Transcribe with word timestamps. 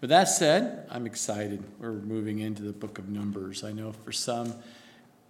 With 0.00 0.08
that 0.08 0.28
said, 0.28 0.86
I'm 0.90 1.04
excited. 1.04 1.62
We're 1.78 1.92
moving 1.92 2.38
into 2.38 2.62
the 2.62 2.72
book 2.72 2.98
of 2.98 3.10
Numbers. 3.10 3.62
I 3.62 3.72
know 3.72 3.92
for 3.92 4.12
some, 4.12 4.54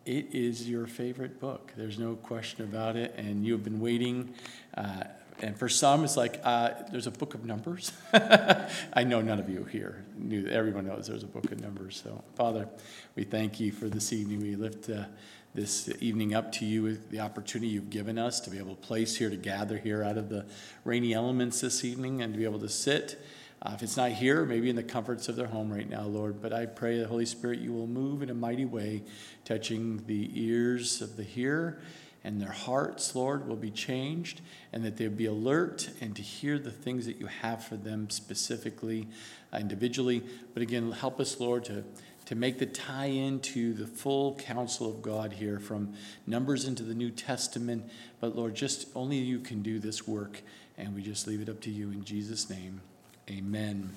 it 0.06 0.32
is 0.32 0.68
your 0.68 0.86
favorite 0.86 1.40
book. 1.40 1.72
There's 1.76 1.98
no 1.98 2.14
question 2.14 2.64
about 2.64 2.94
it. 2.94 3.12
And 3.16 3.44
you 3.44 3.52
have 3.54 3.64
been 3.64 3.80
waiting. 3.80 4.32
Uh, 4.76 5.02
and 5.40 5.58
for 5.58 5.68
some, 5.68 6.04
it's 6.04 6.16
like 6.16 6.40
uh, 6.44 6.70
there's 6.92 7.08
a 7.08 7.10
book 7.10 7.34
of 7.34 7.44
Numbers. 7.44 7.90
I 8.12 9.02
know 9.02 9.20
none 9.20 9.40
of 9.40 9.48
you 9.48 9.64
here 9.64 10.04
knew. 10.16 10.46
Everyone 10.46 10.86
knows 10.86 11.08
there's 11.08 11.24
a 11.24 11.26
book 11.26 11.50
of 11.50 11.60
Numbers. 11.60 12.00
So, 12.04 12.22
Father, 12.36 12.68
we 13.16 13.24
thank 13.24 13.58
you 13.58 13.72
for 13.72 13.88
this 13.88 14.12
evening. 14.12 14.40
We 14.40 14.54
lift 14.54 14.88
uh, 14.88 15.06
this 15.52 15.90
evening 15.98 16.32
up 16.32 16.52
to 16.52 16.64
you, 16.64 16.84
with 16.84 17.10
the 17.10 17.18
opportunity 17.18 17.72
you've 17.72 17.90
given 17.90 18.18
us 18.18 18.38
to 18.40 18.50
be 18.50 18.58
able 18.58 18.76
to 18.76 18.82
place 18.82 19.16
here, 19.16 19.30
to 19.30 19.36
gather 19.36 19.78
here 19.78 20.04
out 20.04 20.16
of 20.16 20.28
the 20.28 20.46
rainy 20.84 21.12
elements 21.12 21.60
this 21.60 21.84
evening, 21.84 22.22
and 22.22 22.34
to 22.34 22.38
be 22.38 22.44
able 22.44 22.60
to 22.60 22.68
sit 22.68 23.20
uh, 23.62 23.72
if 23.74 23.82
it's 23.82 23.96
not 23.96 24.12
here, 24.12 24.44
maybe 24.44 24.70
in 24.70 24.76
the 24.76 24.82
comforts 24.82 25.28
of 25.28 25.36
their 25.36 25.46
home 25.46 25.72
right 25.72 25.88
now, 25.88 26.04
Lord. 26.04 26.40
But 26.40 26.52
I 26.52 26.66
pray 26.66 26.98
the 26.98 27.06
Holy 27.06 27.26
Spirit, 27.26 27.60
you 27.60 27.72
will 27.72 27.86
move 27.86 28.22
in 28.22 28.30
a 28.30 28.34
mighty 28.34 28.64
way, 28.64 29.02
touching 29.44 30.02
the 30.06 30.30
ears 30.34 31.02
of 31.02 31.16
the 31.16 31.24
hearer 31.24 31.80
and 32.22 32.40
their 32.40 32.52
hearts, 32.52 33.14
Lord, 33.14 33.48
will 33.48 33.56
be 33.56 33.70
changed, 33.70 34.42
and 34.72 34.84
that 34.84 34.96
they'll 34.96 35.10
be 35.10 35.26
alert 35.26 35.88
and 36.00 36.14
to 36.16 36.22
hear 36.22 36.58
the 36.58 36.70
things 36.70 37.06
that 37.06 37.18
you 37.18 37.26
have 37.26 37.64
for 37.64 37.76
them 37.76 38.10
specifically, 38.10 39.08
uh, 39.52 39.58
individually. 39.58 40.22
But 40.52 40.62
again, 40.62 40.92
help 40.92 41.18
us, 41.18 41.40
Lord, 41.40 41.64
to, 41.66 41.84
to 42.26 42.34
make 42.34 42.58
the 42.58 42.66
tie 42.66 43.06
in 43.06 43.40
to 43.40 43.72
the 43.72 43.86
full 43.86 44.34
counsel 44.36 44.90
of 44.90 45.00
God 45.00 45.32
here 45.32 45.58
from 45.58 45.94
Numbers 46.26 46.66
into 46.66 46.82
the 46.82 46.94
New 46.94 47.10
Testament. 47.10 47.90
But 48.20 48.36
Lord, 48.36 48.54
just 48.54 48.88
only 48.94 49.16
you 49.16 49.40
can 49.40 49.62
do 49.62 49.78
this 49.78 50.06
work, 50.06 50.42
and 50.76 50.94
we 50.94 51.02
just 51.02 51.26
leave 51.26 51.40
it 51.40 51.48
up 51.48 51.60
to 51.62 51.70
you 51.70 51.90
in 51.90 52.04
Jesus' 52.04 52.50
name. 52.50 52.82
Amen. 53.30 53.90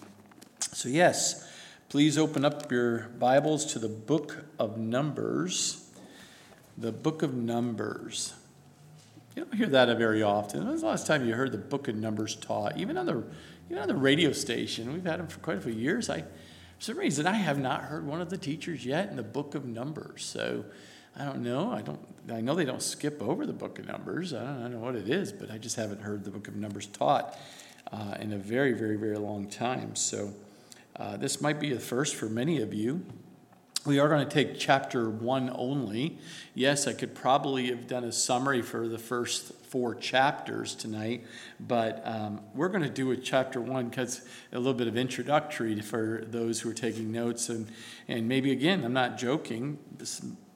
So, 0.59 0.89
yes, 0.89 1.49
please 1.89 2.19
open 2.19 2.45
up 2.45 2.71
your 2.71 3.09
Bibles 3.17 3.65
to 3.73 3.79
the 3.79 3.89
book 3.89 4.45
of 4.59 4.77
Numbers. 4.77 5.89
The 6.77 6.91
book 6.91 7.23
of 7.23 7.33
Numbers. 7.33 8.35
You 9.35 9.43
don't 9.43 9.55
hear 9.55 9.65
that 9.65 9.97
very 9.97 10.21
often. 10.21 10.59
When 10.59 10.73
was 10.73 10.81
the 10.81 10.87
last 10.87 11.07
time 11.07 11.25
you 11.25 11.33
heard 11.33 11.51
the 11.51 11.57
book 11.57 11.87
of 11.87 11.95
Numbers 11.95 12.35
taught? 12.35 12.77
Even 12.77 12.95
on 12.95 13.07
the, 13.07 13.23
even 13.71 13.81
on 13.81 13.87
the 13.87 13.95
radio 13.95 14.31
station, 14.33 14.93
we've 14.93 15.03
had 15.03 15.19
them 15.19 15.27
for 15.27 15.39
quite 15.39 15.57
a 15.57 15.61
few 15.61 15.73
years. 15.73 16.11
I, 16.11 16.21
for 16.21 16.27
some 16.77 16.99
reason, 16.99 17.25
I 17.25 17.33
have 17.33 17.57
not 17.57 17.81
heard 17.81 18.05
one 18.05 18.21
of 18.21 18.29
the 18.29 18.37
teachers 18.37 18.85
yet 18.85 19.09
in 19.09 19.15
the 19.15 19.23
book 19.23 19.55
of 19.55 19.65
Numbers. 19.65 20.23
So, 20.23 20.63
I 21.17 21.25
don't 21.25 21.41
know. 21.41 21.71
I 21.71 21.81
don't. 21.81 21.99
I 22.31 22.39
know 22.39 22.53
they 22.53 22.65
don't 22.65 22.83
skip 22.83 23.19
over 23.19 23.47
the 23.47 23.53
book 23.53 23.79
of 23.79 23.87
Numbers. 23.87 24.31
I 24.31 24.43
don't, 24.43 24.57
I 24.57 24.61
don't 24.61 24.73
know 24.73 24.79
what 24.79 24.95
it 24.95 25.09
is, 25.09 25.31
but 25.31 25.49
I 25.49 25.57
just 25.57 25.75
haven't 25.75 26.01
heard 26.01 26.23
the 26.23 26.31
book 26.31 26.47
of 26.47 26.55
Numbers 26.55 26.85
taught 26.85 27.35
uh, 27.91 28.15
in 28.19 28.33
a 28.33 28.37
very, 28.37 28.73
very, 28.73 28.95
very 28.95 29.17
long 29.17 29.47
time. 29.47 29.95
So 29.95 30.33
uh, 30.95 31.17
this 31.17 31.41
might 31.41 31.59
be 31.59 31.73
a 31.73 31.79
first 31.79 32.15
for 32.15 32.27
many 32.27 32.61
of 32.61 32.73
you. 32.73 33.05
We 33.85 33.99
are 33.99 34.07
going 34.07 34.25
to 34.25 34.33
take 34.33 34.57
chapter 34.57 35.09
one 35.09 35.51
only. 35.53 36.17
Yes, 36.55 36.87
I 36.87 36.93
could 36.93 37.13
probably 37.13 37.67
have 37.67 37.85
done 37.85 38.05
a 38.05 38.13
summary 38.13 38.61
for 38.61 38.87
the 38.87 38.97
first 38.97 39.51
four 39.65 39.93
chapters 39.93 40.73
tonight, 40.73 41.25
but 41.59 42.01
um, 42.05 42.39
we're 42.55 42.69
going 42.69 42.83
to 42.83 42.89
do 42.89 43.11
a 43.11 43.17
chapter 43.17 43.59
one 43.59 43.89
because 43.89 44.21
a 44.53 44.57
little 44.57 44.73
bit 44.73 44.87
of 44.87 44.95
introductory 44.95 45.81
for 45.81 46.23
those 46.27 46.61
who 46.61 46.69
are 46.69 46.73
taking 46.73 47.11
notes. 47.11 47.49
And, 47.49 47.67
and 48.07 48.25
maybe 48.25 48.51
again, 48.51 48.85
I'm 48.85 48.93
not 48.93 49.17
joking, 49.17 49.77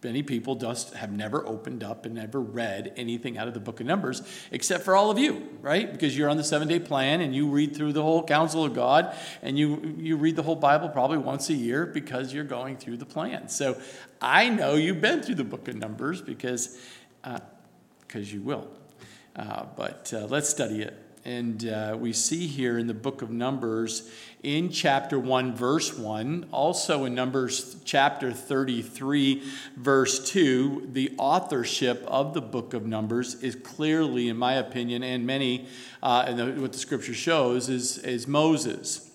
Many 0.04 0.22
people 0.22 0.56
just 0.56 0.94
have 0.94 1.12
never 1.12 1.46
opened 1.48 1.84
up 1.84 2.06
and 2.06 2.16
never 2.16 2.40
read 2.40 2.94
anything 2.96 3.38
out 3.38 3.48
of 3.48 3.54
the 3.54 3.60
book 3.60 3.80
of 3.80 3.88
Numbers, 3.88 4.22
except 4.52 4.84
for 4.84 4.96
all 4.96 5.10
of 5.10 5.18
you, 5.18 5.50
right? 5.62 5.92
Because 5.92 6.16
you're 6.16 6.30
on 6.30 6.38
the 6.38 6.44
seven 6.44 6.68
day 6.68 6.80
plan 6.80 7.22
and 7.22 7.36
you 7.36 7.48
read 7.48 7.76
through 7.76 7.94
the 7.94 8.04
whole 8.04 8.24
counsel 8.24 8.64
of 8.64 8.74
God 8.76 9.16
and 9.42 9.58
you, 9.58 9.96
you 9.98 10.16
read 10.16 10.36
the 10.36 10.44
whole 10.44 10.56
Bible 10.56 10.90
probably 10.90 11.18
once 11.18 11.50
a 11.50 11.54
year 11.54 11.86
because 11.86 12.34
you're 12.34 12.44
going 12.44 12.78
through 12.78 12.98
the 12.98 13.06
plan. 13.06 13.50
So 13.50 13.82
I 14.22 14.50
know 14.50 14.76
you've 14.76 15.02
been 15.02 15.24
through 15.24 15.36
the 15.36 15.44
book 15.44 15.68
of 15.68 15.76
Numbers 15.76 16.22
because 16.22 16.80
uh, 17.24 17.40
because 18.08 18.32
you 18.32 18.42
will. 18.42 18.68
Uh, 19.36 19.66
but 19.76 20.12
uh, 20.16 20.26
let's 20.28 20.50
study 20.50 20.82
it. 20.82 21.07
And 21.28 21.68
uh, 21.68 21.98
we 22.00 22.14
see 22.14 22.48
here 22.48 22.78
in 22.78 22.88
the 22.88 22.94
book 22.94 23.22
of 23.22 23.30
Numbers, 23.30 24.10
in 24.44 24.70
chapter 24.70 25.20
1, 25.20 25.58
verse 25.58 25.94
1, 25.94 26.48
also 26.54 27.04
in 27.04 27.16
Numbers 27.16 27.76
chapter 27.84 28.32
33, 28.32 29.44
verse 29.76 30.32
2, 30.32 30.88
the 30.94 31.14
authorship 31.18 32.02
of 32.08 32.34
the 32.34 32.40
book 32.40 32.74
of 32.74 32.86
Numbers 32.86 33.44
is 33.44 33.56
clearly, 33.56 34.30
in 34.30 34.38
my 34.38 34.54
opinion, 34.54 35.04
and 35.04 35.28
many, 35.28 35.68
uh, 36.02 36.24
and 36.26 36.40
the, 36.40 36.62
what 36.62 36.72
the 36.72 36.80
scripture 36.80 37.14
shows, 37.14 37.68
is, 37.68 37.98
is 37.98 38.26
Moses. 38.26 39.12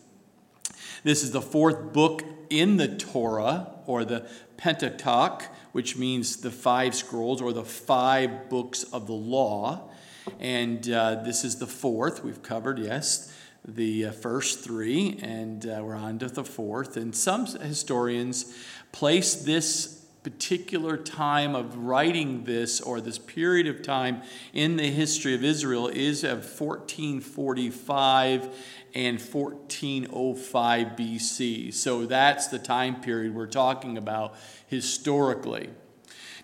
This 1.05 1.23
is 1.23 1.31
the 1.31 1.41
fourth 1.41 1.95
book 1.95 2.23
in 2.51 2.77
the 2.77 2.89
Torah, 2.89 3.69
or 3.87 4.05
the 4.05 4.29
Pentateuch, 4.59 5.45
which 5.73 5.97
means 5.97 6.37
the 6.37 6.51
five 6.51 6.95
scrolls, 6.95 7.41
or 7.41 7.55
the 7.55 7.65
five 7.65 8.51
books 8.51 8.83
of 8.83 9.07
the 9.07 9.15
law. 9.15 9.89
And 10.39 10.89
uh, 10.91 11.23
this 11.23 11.45
is 11.45 11.57
the 11.57 11.67
fourth. 11.67 12.25
We've 12.25 12.43
covered, 12.43 12.79
yes, 12.79 13.35
the 13.65 14.07
uh, 14.07 14.13
first 14.13 14.61
three, 14.61 15.19
and 15.23 15.67
uh, 15.67 15.81
we're 15.83 15.95
on 15.95 16.19
to 16.21 16.29
the 16.29 16.45
fourth. 16.45 16.97
And 16.97 17.15
some 17.15 17.47
historians 17.47 18.57
place 18.93 19.35
this 19.35 20.03
particular 20.23 20.97
time 20.97 21.55
of 21.55 21.77
writing 21.77 22.45
this 22.45 22.81
or 22.81 23.01
this 23.01 23.19
period 23.19 23.67
of 23.67 23.83
time 23.83 24.23
in 24.53 24.77
the 24.77 24.91
history 24.91 25.35
of 25.35 25.43
Israel 25.43 25.89
is 25.89 26.23
of 26.23 26.39
1445 26.39 28.49
and 28.95 29.21
1405 29.21 30.87
BC. 30.89 31.75
So 31.75 32.07
that's 32.07 32.49
the 32.49 32.59
time 32.59 33.01
period 33.01 33.35
we're 33.35 33.47
talking 33.47 33.99
about 33.99 34.35
historically. 34.67 35.71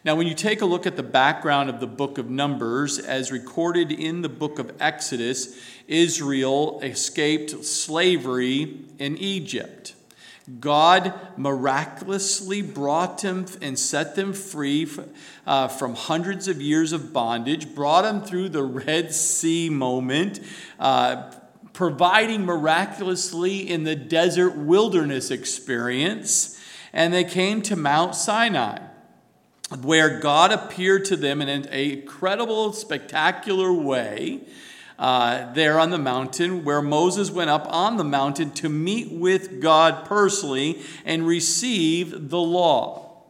Now, 0.09 0.15
when 0.15 0.27
you 0.27 0.33
take 0.33 0.63
a 0.63 0.65
look 0.65 0.87
at 0.87 0.97
the 0.97 1.03
background 1.03 1.69
of 1.69 1.81
the 1.81 1.87
book 1.87 2.17
of 2.17 2.31
Numbers, 2.31 2.99
as 2.99 3.31
recorded 3.31 3.93
in 3.93 4.23
the 4.23 4.31
book 4.31 4.59
of 4.59 4.73
Exodus, 4.81 5.61
Israel 5.87 6.81
escaped 6.83 7.63
slavery 7.63 8.87
in 8.99 9.19
Egypt. 9.19 9.95
God 10.61 11.13
miraculously 11.37 12.63
brought 12.63 13.21
them 13.21 13.45
and 13.61 13.79
set 13.79 14.17
them 14.17 14.33
free 14.33 14.89
uh, 15.47 15.69
from 15.69 15.95
hundreds 15.95 16.49
of 16.49 16.63
years 16.63 16.93
of 16.93 17.13
bondage, 17.13 17.75
brought 17.75 18.05
them 18.05 18.23
through 18.23 18.49
the 18.49 18.65
Red 18.65 19.13
Sea 19.13 19.69
moment, 19.69 20.41
uh, 20.81 21.31
providing 21.75 22.47
miraculously 22.47 23.59
in 23.59 23.85
the 23.85 23.95
desert 23.95 24.57
wilderness 24.57 25.31
experience, 25.31 26.59
and 26.95 27.13
they 27.13 27.25
came 27.25 27.61
to 27.61 27.77
Mount 27.77 28.15
Sinai 28.15 28.88
where 29.83 30.19
God 30.19 30.51
appeared 30.51 31.05
to 31.07 31.17
them 31.17 31.43
in 31.43 31.49
an 31.49 31.67
incredible, 31.69 32.73
spectacular 32.73 33.73
way. 33.73 34.41
Uh, 34.99 35.53
there 35.53 35.79
on 35.79 35.91
the 35.91 35.99
mountain, 35.99 36.65
where 36.65 36.83
Moses 36.83 37.31
went 37.31 37.49
up 37.51 37.73
on 37.73 37.99
the 37.99 38.05
mountain 38.05 38.51
to 38.51 38.69
meet 38.69 39.13
with 39.13 39.61
God 39.61 40.05
personally 40.05 40.83
and 41.05 41.25
receive 41.25 42.31
the 42.31 42.41
law. 42.41 43.23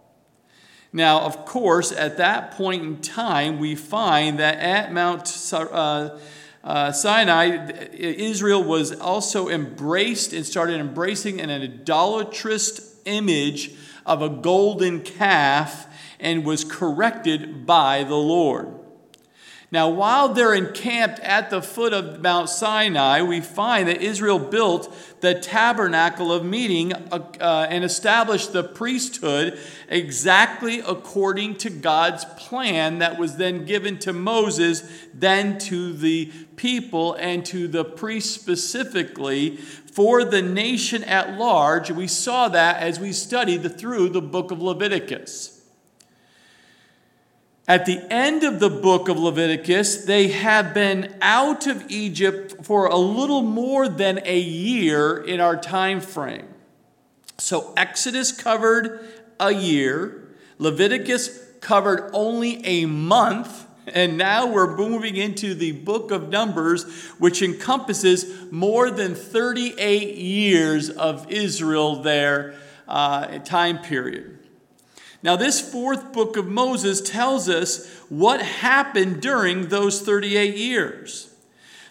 Now, 0.95 1.21
of 1.21 1.45
course, 1.45 1.93
at 1.93 2.17
that 2.17 2.53
point 2.53 2.83
in 2.83 3.03
time, 3.03 3.59
we 3.59 3.75
find 3.75 4.39
that 4.39 4.59
at 4.61 4.95
Mount 4.95 5.53
uh, 5.53 6.19
uh, 6.65 6.93
Sinai, 6.93 7.71
Israel 7.93 8.65
was 8.65 8.99
also 8.99 9.51
embraced 9.51 10.33
and 10.33 10.47
started 10.47 10.81
embracing 10.81 11.39
an 11.39 11.51
idolatrous 11.51 12.97
image 13.05 13.75
of 14.07 14.23
a 14.23 14.31
golden 14.31 15.03
calf 15.03 15.87
and 16.21 16.45
was 16.45 16.65
corrected 16.65 17.67
by 17.67 18.05
the 18.05 18.17
Lord. 18.17 18.79
Now, 19.71 19.91
while 19.91 20.31
they're 20.31 20.55
encamped 20.55 21.21
at 21.21 21.51
the 21.51 21.61
foot 21.61 21.93
of 21.93 22.23
Mount 22.23 22.49
Sinai, 22.49 23.21
we 23.21 23.43
find 23.43 23.87
that 23.89 24.01
Israel 24.01 24.39
built 24.39 24.95
the 25.21 25.35
tabernacle 25.35 26.33
of 26.33 26.43
meeting 26.43 26.95
uh, 26.95 27.31
uh, 27.39 27.67
and 27.69 27.85
established 27.85 28.55
the 28.55 28.65
priesthood 28.65 29.59
exactly 29.91 30.79
according 30.79 31.57
to 31.57 31.69
God's 31.69 32.25
plan 32.39 33.01
that 33.01 33.19
was 33.19 33.37
then 33.37 33.67
given 33.67 33.99
to 33.99 34.15
Moses, 34.15 34.91
then 35.13 35.59
to 35.59 35.93
the 35.93 36.33
people 36.57 37.13
and 37.15 37.45
to 37.45 37.69
the 37.69 37.85
priests 37.85 38.35
specifically 38.35 39.57
for 39.57 40.25
the 40.25 40.41
nation 40.41 41.05
at 41.05 41.37
large. 41.37 41.91
We 41.91 42.07
saw 42.07 42.49
that 42.49 42.83
as 42.83 42.99
we 42.99 43.13
studied 43.13 43.79
through 43.79 44.09
the 44.11 44.23
book 44.23 44.51
of 44.51 44.63
Leviticus. 44.63 45.58
At 47.69 47.85
the 47.85 48.01
end 48.11 48.45
of 48.45 48.61
the 48.61 48.71
book 48.71 49.11
of 49.11 49.19
Leviticus, 49.19 50.07
they 50.07 50.29
have 50.29 50.73
been 50.73 51.15
out 51.21 51.67
of 51.67 51.91
Egypt 51.91 52.65
for 52.65 52.87
a 52.87 52.97
little 52.97 53.43
more 53.43 53.91
than 53.91 54.21
a 54.25 54.39
year 54.39 55.19
in 55.19 55.39
our 55.39 55.55
time 55.55 56.01
frame. 56.01 56.49
So 57.37 57.75
Exodus 57.77 58.33
covered 58.33 59.07
a 59.39 59.53
year, 59.53 60.29
Leviticus 60.57 61.45
covered 61.61 62.11
only 62.15 62.65
a 62.65 62.87
month, 62.87 63.67
And 63.87 64.19
now 64.19 64.47
we're 64.47 64.77
moving 64.77 65.17
into 65.17 65.55
the 65.55 65.73
book 65.73 66.11
of 66.11 66.29
Numbers, 66.29 66.85
which 67.19 67.41
encompasses 67.41 68.51
more 68.51 68.91
than 68.91 69.15
38 69.15 70.17
years 70.17 70.91
of 70.91 71.31
Israel 71.31 72.03
there, 72.03 72.55
uh, 72.87 73.39
time 73.39 73.79
period. 73.79 74.38
Now, 75.23 75.35
this 75.37 75.61
fourth 75.61 76.13
book 76.13 76.37
of 76.37 76.47
Moses 76.47 77.01
tells 77.01 77.49
us 77.49 77.89
what 78.09 78.41
happened 78.41 79.21
during 79.21 79.69
those 79.69 80.01
38 80.01 80.57
years. 80.57 81.35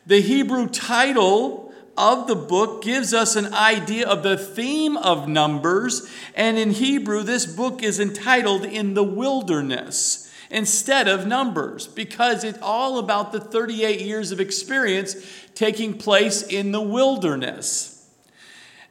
The 0.06 0.22
Hebrew 0.22 0.68
title 0.70 1.74
of 1.98 2.28
the 2.28 2.36
book 2.36 2.84
gives 2.84 3.14
us 3.14 3.36
an 3.36 3.54
idea 3.54 4.08
of 4.08 4.24
the 4.24 4.38
theme 4.38 4.96
of 4.96 5.28
Numbers, 5.28 6.10
and 6.36 6.58
in 6.58 6.72
Hebrew, 6.72 7.24
this 7.24 7.46
book 7.46 7.84
is 7.84 8.00
entitled 8.00 8.64
In 8.64 8.94
the 8.94 9.04
Wilderness 9.04 10.32
instead 10.50 11.10
of 11.10 11.28
Numbers 11.28 11.88
because 11.88 12.44
it's 12.44 12.60
all 12.62 13.00
about 13.00 13.34
the 13.34 13.42
38 13.42 14.00
years 14.00 14.32
of 14.32 14.40
experience 14.40 15.16
taking 15.56 15.98
place 15.98 16.44
in 16.44 16.72
the 16.72 16.82
wilderness. 16.82 17.97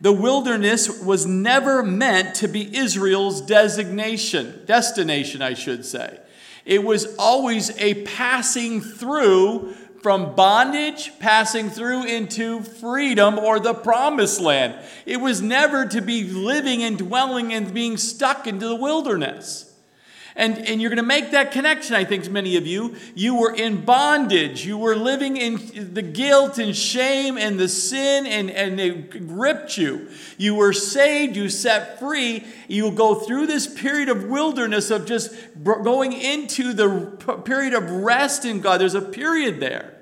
The 0.00 0.12
wilderness 0.12 1.00
was 1.00 1.24
never 1.24 1.82
meant 1.82 2.36
to 2.36 2.48
be 2.48 2.76
Israel's 2.76 3.40
designation, 3.40 4.62
destination, 4.66 5.40
I 5.40 5.54
should 5.54 5.86
say. 5.86 6.20
It 6.64 6.82
was 6.84 7.16
always 7.16 7.70
a 7.78 8.02
passing 8.04 8.80
through 8.80 9.74
from 10.02 10.34
bondage, 10.34 11.12
passing 11.18 11.70
through 11.70 12.04
into 12.04 12.60
freedom 12.62 13.38
or 13.38 13.58
the 13.58 13.74
promised 13.74 14.40
land. 14.40 14.74
It 15.06 15.16
was 15.16 15.40
never 15.40 15.86
to 15.86 16.00
be 16.00 16.24
living 16.24 16.82
and 16.82 16.98
dwelling 16.98 17.52
and 17.52 17.72
being 17.72 17.96
stuck 17.96 18.46
into 18.46 18.68
the 18.68 18.76
wilderness. 18.76 19.65
And, 20.36 20.58
and 20.58 20.82
you're 20.82 20.90
going 20.90 20.98
to 20.98 21.02
make 21.02 21.30
that 21.30 21.50
connection, 21.50 21.96
I 21.96 22.04
think, 22.04 22.30
many 22.30 22.56
of 22.56 22.66
you. 22.66 22.94
You 23.14 23.36
were 23.36 23.54
in 23.54 23.86
bondage. 23.86 24.66
You 24.66 24.76
were 24.76 24.94
living 24.94 25.38
in 25.38 25.94
the 25.94 26.02
guilt 26.02 26.58
and 26.58 26.76
shame 26.76 27.38
and 27.38 27.58
the 27.58 27.68
sin, 27.68 28.26
and, 28.26 28.50
and 28.50 28.78
it 28.78 29.26
gripped 29.26 29.78
you. 29.78 30.10
You 30.36 30.54
were 30.54 30.74
saved. 30.74 31.36
You 31.36 31.48
set 31.48 31.98
free. 31.98 32.44
You 32.68 32.90
go 32.90 33.14
through 33.14 33.46
this 33.46 33.66
period 33.66 34.10
of 34.10 34.24
wilderness 34.24 34.90
of 34.90 35.06
just 35.06 35.34
going 35.64 36.12
into 36.12 36.74
the 36.74 37.40
period 37.44 37.72
of 37.72 37.90
rest 37.90 38.44
in 38.44 38.60
God. 38.60 38.82
There's 38.82 38.94
a 38.94 39.00
period 39.00 39.58
there. 39.58 39.95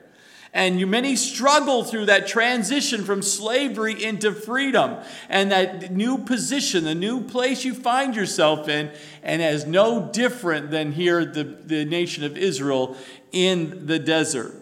And 0.55 0.79
you, 0.79 0.87
many 0.87 1.17
struggle 1.17 1.83
through 1.83 2.06
that 2.06 2.29
transition 2.29 3.03
from 3.03 3.23
slavery 3.23 4.03
into 4.03 4.31
freedom 4.31 4.99
and 5.29 5.51
that 5.51 5.91
new 5.91 6.17
position, 6.17 6.85
the 6.85 6.95
new 6.95 7.23
place 7.23 7.65
you 7.65 7.75
find 7.75 8.15
yourself 8.15 8.69
in, 8.69 8.93
and 9.25 9.43
as 9.43 9.67
no 9.67 10.09
different 10.12 10.71
than 10.71 10.93
here, 10.93 11.25
the, 11.25 11.43
the 11.43 11.85
nation 11.85 12.23
of 12.23 12.39
Israel 12.39 12.97
in 13.33 13.87
the 13.87 13.99
desert. 13.99 14.55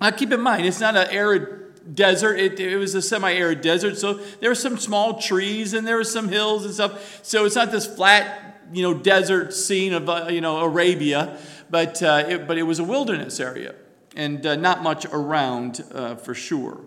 Now, 0.00 0.10
keep 0.10 0.32
in 0.32 0.40
mind, 0.40 0.66
it's 0.66 0.80
not 0.80 0.96
an 0.96 1.06
arid 1.12 1.94
desert. 1.94 2.40
It, 2.40 2.58
it, 2.58 2.76
was 2.76 2.96
a 2.96 3.02
semi-arid 3.02 3.60
desert, 3.60 3.98
so 3.98 4.14
there 4.40 4.50
were 4.50 4.56
some 4.56 4.76
small 4.76 5.20
trees 5.20 5.72
and 5.72 5.86
there 5.86 5.96
were 5.96 6.04
some 6.04 6.30
hills 6.30 6.64
and 6.64 6.74
stuff. 6.74 7.24
So 7.24 7.44
it's 7.44 7.54
not 7.54 7.70
this 7.70 7.86
flat, 7.86 8.60
you 8.72 8.82
know, 8.82 8.92
desert 8.92 9.54
scene 9.54 9.92
of 9.92 10.08
uh, 10.08 10.26
you 10.30 10.40
know 10.40 10.58
Arabia, 10.58 11.38
but 11.70 12.02
uh, 12.02 12.24
it, 12.28 12.48
but 12.48 12.58
it 12.58 12.64
was 12.64 12.80
a 12.80 12.84
wilderness 12.84 13.38
area 13.38 13.76
and 14.16 14.44
uh, 14.44 14.56
not 14.56 14.82
much 14.82 15.06
around 15.06 15.84
uh, 15.92 16.16
for 16.16 16.34
sure. 16.34 16.80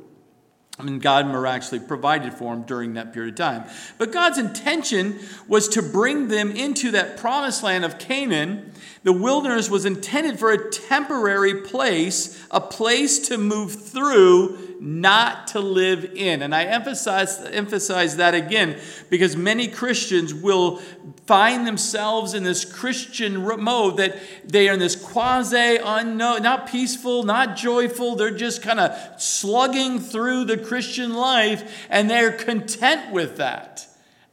I 0.77 0.83
mean, 0.83 1.00
God 1.00 1.27
miraculously 1.27 1.80
provided 1.80 2.33
for 2.33 2.54
them 2.54 2.63
during 2.63 2.95
that 2.95 3.13
period 3.13 3.33
of 3.33 3.38
time. 3.38 3.63
But 3.98 4.12
God's 4.12 4.38
intention 4.38 5.19
was 5.48 5.69
to 5.69 5.81
bring 5.81 6.27
them 6.27 6.51
into 6.51 6.92
that 6.92 7.16
promised 7.16 7.63
land 7.63 7.86
of 7.86 7.98
Canaan. 7.98 8.74
The 9.04 9.13
wilderness 9.13 9.69
was 9.69 9.86
intended 9.86 10.38
for 10.38 10.51
a 10.51 10.69
temporary 10.69 11.62
place, 11.62 12.45
a 12.51 12.60
place 12.60 13.19
to 13.30 13.38
move 13.38 13.74
through 13.74 14.65
not 14.80 15.48
to 15.50 15.60
live 15.60 16.12
in. 16.16 16.42
And 16.42 16.54
I 16.54 16.66
emphasize, 16.66 17.39
emphasize 17.39 18.18
that 18.18 18.33
again 18.33 18.80
because 19.10 19.36
many 19.36 19.68
Christians 19.68 20.33
will 20.33 20.77
find 21.25 21.66
themselves 21.66 22.33
in 22.33 22.44
this 22.44 22.66
Christian 22.66 23.44
mode 23.62 23.98
that 23.98 24.19
they 24.45 24.69
are 24.69 24.74
in 24.74 24.80
this 24.80 24.95
quasi 24.95 25.77
unknown, 25.83 26.44
not 26.44 26.68
peaceful, 26.68 27.24
not 27.24 27.56
joyful. 27.56 28.16
They're 28.16 28.31
just 28.31 28.62
kind 28.62 28.80
of 28.80 29.22
slugging 29.22 30.00
through 30.00 30.45
the 30.45 30.57
Christian 30.57 31.13
life 31.13 31.88
and 31.89 32.10
they're 32.10 32.31
content 32.31 33.12
with 33.12 33.38
that. 33.38 33.88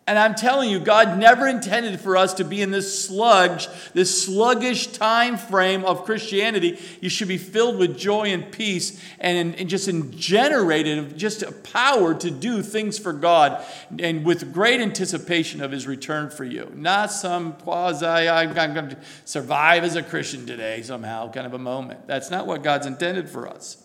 And 0.05 0.19
I'm 0.19 0.35
telling 0.35 0.69
you, 0.69 0.81
God 0.81 1.17
never 1.17 1.47
intended 1.47 2.01
for 2.01 2.17
us 2.17 2.35
to 2.35 2.45
be 2.45 2.61
in 2.61 2.73
this 2.73 3.07
sludge, 3.07 3.69
this 3.93 4.25
sluggish 4.25 4.89
time 4.89 5.37
frame 5.37 5.85
of 5.85 6.05
Christianity. 6.05 6.81
You 7.01 7.09
should 7.09 7.29
be 7.29 7.39
filled 7.39 7.79
with 7.79 7.97
joy 7.97 8.33
and 8.33 8.51
peace 8.51 9.01
and, 9.21 9.55
and 9.55 9.69
just 9.69 9.89
generated 10.11 11.17
just 11.17 11.45
a 11.45 11.53
power 11.53 12.15
to 12.15 12.31
do 12.33 12.63
things 12.63 12.99
for 12.99 13.13
God 13.13 13.65
and 13.97 14.25
with 14.25 14.53
great 14.53 14.81
anticipation 14.81 15.63
of 15.63 15.71
his 15.71 15.87
return 15.87 16.31
for 16.31 16.45
you. 16.45 16.73
Not 16.75 17.13
some 17.13 17.53
quasi, 17.53 18.05
I'm 18.05 18.53
going 18.53 18.91
to 18.91 18.99
survive 19.25 19.85
as 19.85 19.95
a 19.95 20.03
Christian 20.03 20.47
today 20.47 20.83
somehow 20.83 21.31
kind 21.31 21.47
of 21.47 21.55
a 21.55 21.59
moment. 21.59 22.09
That's 22.09 22.29
not 22.29 22.49
what 22.49 22.65
God's 22.65 22.87
intended 22.87 23.31
for 23.31 23.47
us. 23.47 23.83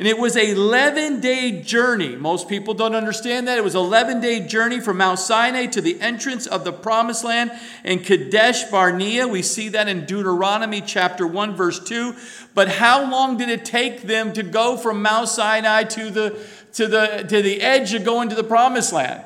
And 0.00 0.08
it 0.08 0.18
was 0.18 0.34
a 0.34 0.52
11 0.52 1.20
day 1.20 1.60
journey. 1.60 2.16
Most 2.16 2.48
people 2.48 2.72
don't 2.72 2.94
understand 2.94 3.46
that. 3.46 3.58
It 3.58 3.64
was 3.64 3.74
an 3.74 3.82
11 3.82 4.22
day 4.22 4.46
journey 4.46 4.80
from 4.80 4.96
Mount 4.96 5.18
Sinai 5.18 5.66
to 5.66 5.82
the 5.82 6.00
entrance 6.00 6.46
of 6.46 6.64
the 6.64 6.72
promised 6.72 7.22
land 7.22 7.52
in 7.84 7.98
Kadesh 7.98 8.64
Barnea. 8.70 9.28
We 9.28 9.42
see 9.42 9.68
that 9.68 9.88
in 9.88 10.06
Deuteronomy 10.06 10.80
chapter 10.80 11.26
1, 11.26 11.54
verse 11.54 11.84
2. 11.84 12.14
But 12.54 12.68
how 12.68 13.10
long 13.10 13.36
did 13.36 13.50
it 13.50 13.66
take 13.66 14.04
them 14.04 14.32
to 14.32 14.42
go 14.42 14.78
from 14.78 15.02
Mount 15.02 15.28
Sinai 15.28 15.84
to 15.84 16.08
the, 16.08 16.46
to 16.72 16.86
the, 16.86 17.26
to 17.28 17.42
the 17.42 17.60
edge 17.60 17.92
of 17.92 18.02
going 18.02 18.30
to 18.30 18.34
the 18.34 18.42
promised 18.42 18.94
land? 18.94 19.22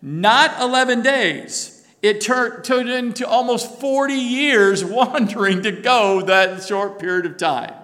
Not 0.00 0.62
11 0.62 1.02
days. 1.02 1.84
It 2.00 2.20
turned, 2.20 2.62
turned 2.62 2.90
into 2.90 3.26
almost 3.26 3.80
40 3.80 4.14
years 4.14 4.84
wandering 4.84 5.64
to 5.64 5.72
go 5.72 6.22
that 6.22 6.62
short 6.62 7.00
period 7.00 7.26
of 7.26 7.38
time. 7.38 7.74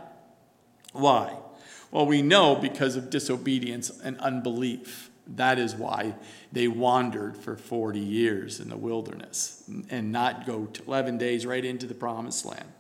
Why? 0.93 1.38
Well, 1.90 2.06
we 2.06 2.23
know 2.23 2.55
because 2.55 2.96
of 2.96 3.11
disobedience 3.11 3.90
and 4.02 4.19
unbelief. 4.19 5.11
That 5.26 5.58
is 5.58 5.75
why 5.75 6.14
they 6.52 6.69
wandered 6.69 7.37
for 7.37 7.56
40 7.56 7.99
years 7.99 8.61
in 8.61 8.70
the 8.70 8.76
wilderness 8.76 9.62
and 9.90 10.11
not 10.11 10.46
go 10.46 10.69
11 10.87 11.19
days 11.19 11.44
right 11.44 11.64
into 11.64 11.87
the 11.87 11.94
promised 11.94 12.46
land. 12.46 12.73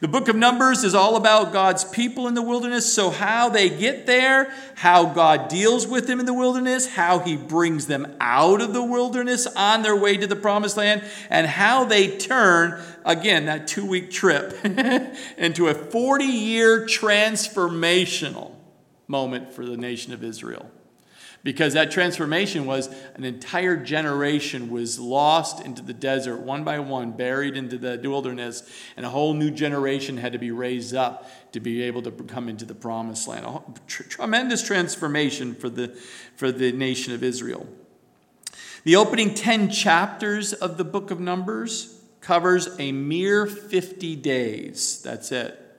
The 0.00 0.08
book 0.08 0.28
of 0.28 0.36
Numbers 0.36 0.82
is 0.82 0.94
all 0.94 1.16
about 1.16 1.52
God's 1.52 1.84
people 1.84 2.26
in 2.26 2.32
the 2.32 2.40
wilderness. 2.40 2.90
So, 2.90 3.10
how 3.10 3.50
they 3.50 3.68
get 3.68 4.06
there, 4.06 4.50
how 4.74 5.04
God 5.04 5.48
deals 5.48 5.86
with 5.86 6.06
them 6.06 6.20
in 6.20 6.24
the 6.24 6.32
wilderness, 6.32 6.94
how 6.94 7.18
he 7.18 7.36
brings 7.36 7.86
them 7.86 8.16
out 8.18 8.62
of 8.62 8.72
the 8.72 8.82
wilderness 8.82 9.46
on 9.46 9.82
their 9.82 9.94
way 9.94 10.16
to 10.16 10.26
the 10.26 10.36
promised 10.36 10.78
land, 10.78 11.04
and 11.28 11.46
how 11.46 11.84
they 11.84 12.16
turn, 12.16 12.82
again, 13.04 13.44
that 13.44 13.66
two 13.66 13.84
week 13.84 14.10
trip 14.10 14.64
into 15.36 15.68
a 15.68 15.74
40 15.74 16.24
year 16.24 16.86
transformational 16.86 18.54
moment 19.06 19.52
for 19.52 19.66
the 19.66 19.76
nation 19.76 20.14
of 20.14 20.24
Israel 20.24 20.70
because 21.42 21.74
that 21.74 21.90
transformation 21.90 22.66
was 22.66 22.88
an 23.14 23.24
entire 23.24 23.76
generation 23.76 24.70
was 24.70 24.98
lost 24.98 25.64
into 25.64 25.82
the 25.82 25.92
desert 25.92 26.38
one 26.38 26.64
by 26.64 26.78
one 26.78 27.12
buried 27.12 27.56
into 27.56 27.78
the 27.78 27.98
wilderness 28.08 28.68
and 28.96 29.06
a 29.06 29.08
whole 29.08 29.32
new 29.32 29.50
generation 29.50 30.16
had 30.16 30.32
to 30.32 30.38
be 30.38 30.50
raised 30.50 30.94
up 30.94 31.30
to 31.52 31.60
be 31.60 31.82
able 31.82 32.02
to 32.02 32.10
come 32.10 32.48
into 32.48 32.64
the 32.64 32.74
promised 32.74 33.26
land. 33.26 33.46
A 33.46 33.62
tremendous 33.86 34.62
transformation 34.62 35.54
for 35.54 35.68
the 35.68 35.88
for 36.36 36.52
the 36.52 36.72
nation 36.72 37.14
of 37.14 37.22
israel. 37.22 37.66
The 38.84 38.96
opening 38.96 39.34
10 39.34 39.70
chapters 39.70 40.52
of 40.52 40.78
the 40.78 40.84
book 40.84 41.10
of 41.10 41.20
numbers 41.20 42.00
covers 42.20 42.68
a 42.78 42.92
mere 42.92 43.46
50 43.46 44.16
days. 44.16 45.02
That's 45.02 45.32
it 45.32 45.69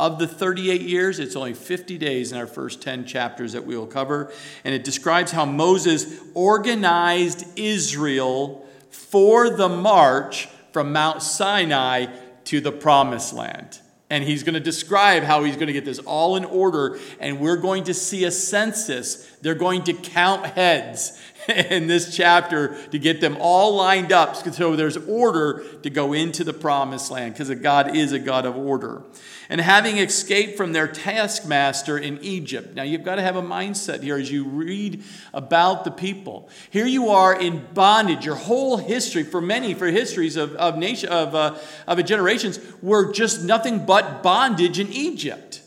of 0.00 0.18
the 0.18 0.26
38 0.26 0.80
years, 0.80 1.18
it's 1.18 1.36
only 1.36 1.52
50 1.52 1.98
days 1.98 2.32
in 2.32 2.38
our 2.38 2.46
first 2.46 2.80
10 2.80 3.04
chapters 3.04 3.52
that 3.52 3.66
we 3.66 3.76
will 3.76 3.86
cover. 3.86 4.32
And 4.64 4.74
it 4.74 4.82
describes 4.82 5.30
how 5.30 5.44
Moses 5.44 6.20
organized 6.32 7.46
Israel 7.58 8.66
for 8.88 9.50
the 9.50 9.68
march 9.68 10.48
from 10.72 10.92
Mount 10.92 11.22
Sinai 11.22 12.06
to 12.44 12.60
the 12.60 12.72
promised 12.72 13.34
land. 13.34 13.78
And 14.08 14.24
he's 14.24 14.42
going 14.42 14.54
to 14.54 14.60
describe 14.60 15.22
how 15.22 15.44
he's 15.44 15.54
going 15.54 15.68
to 15.68 15.72
get 15.72 15.84
this 15.84 16.00
all 16.00 16.36
in 16.36 16.44
order. 16.44 16.98
And 17.20 17.38
we're 17.38 17.56
going 17.56 17.84
to 17.84 17.94
see 17.94 18.24
a 18.24 18.30
census. 18.30 19.26
They're 19.42 19.54
going 19.54 19.84
to 19.84 19.92
count 19.92 20.46
heads. 20.46 21.20
in 21.70 21.86
this 21.86 22.14
chapter 22.14 22.76
to 22.88 22.98
get 22.98 23.20
them 23.20 23.36
all 23.40 23.74
lined 23.74 24.12
up 24.12 24.36
so 24.36 24.76
there's 24.76 24.96
order 24.96 25.64
to 25.82 25.90
go 25.90 26.12
into 26.12 26.44
the 26.44 26.52
promised 26.52 27.10
land 27.10 27.34
because 27.34 27.50
God 27.60 27.96
is 27.96 28.12
a 28.12 28.18
God 28.18 28.46
of 28.46 28.56
order. 28.56 29.02
And 29.48 29.60
having 29.60 29.98
escaped 29.98 30.56
from 30.56 30.72
their 30.72 30.86
taskmaster 30.86 31.98
in 31.98 32.18
Egypt. 32.22 32.74
Now 32.74 32.84
you've 32.84 33.02
got 33.02 33.16
to 33.16 33.22
have 33.22 33.36
a 33.36 33.42
mindset 33.42 34.02
here 34.02 34.16
as 34.16 34.30
you 34.30 34.44
read 34.44 35.02
about 35.34 35.84
the 35.84 35.90
people. 35.90 36.48
Here 36.70 36.86
you 36.86 37.08
are 37.08 37.38
in 37.38 37.66
bondage. 37.74 38.24
Your 38.24 38.36
whole 38.36 38.76
history, 38.76 39.24
for 39.24 39.40
many, 39.40 39.74
for 39.74 39.86
histories 39.88 40.36
of, 40.36 40.54
of, 40.54 40.76
nation, 40.76 41.08
of, 41.08 41.34
uh, 41.34 41.58
of 41.86 42.04
generations, 42.04 42.60
were 42.80 43.12
just 43.12 43.42
nothing 43.42 43.84
but 43.84 44.22
bondage 44.22 44.78
in 44.78 44.92
Egypt. 44.92 45.62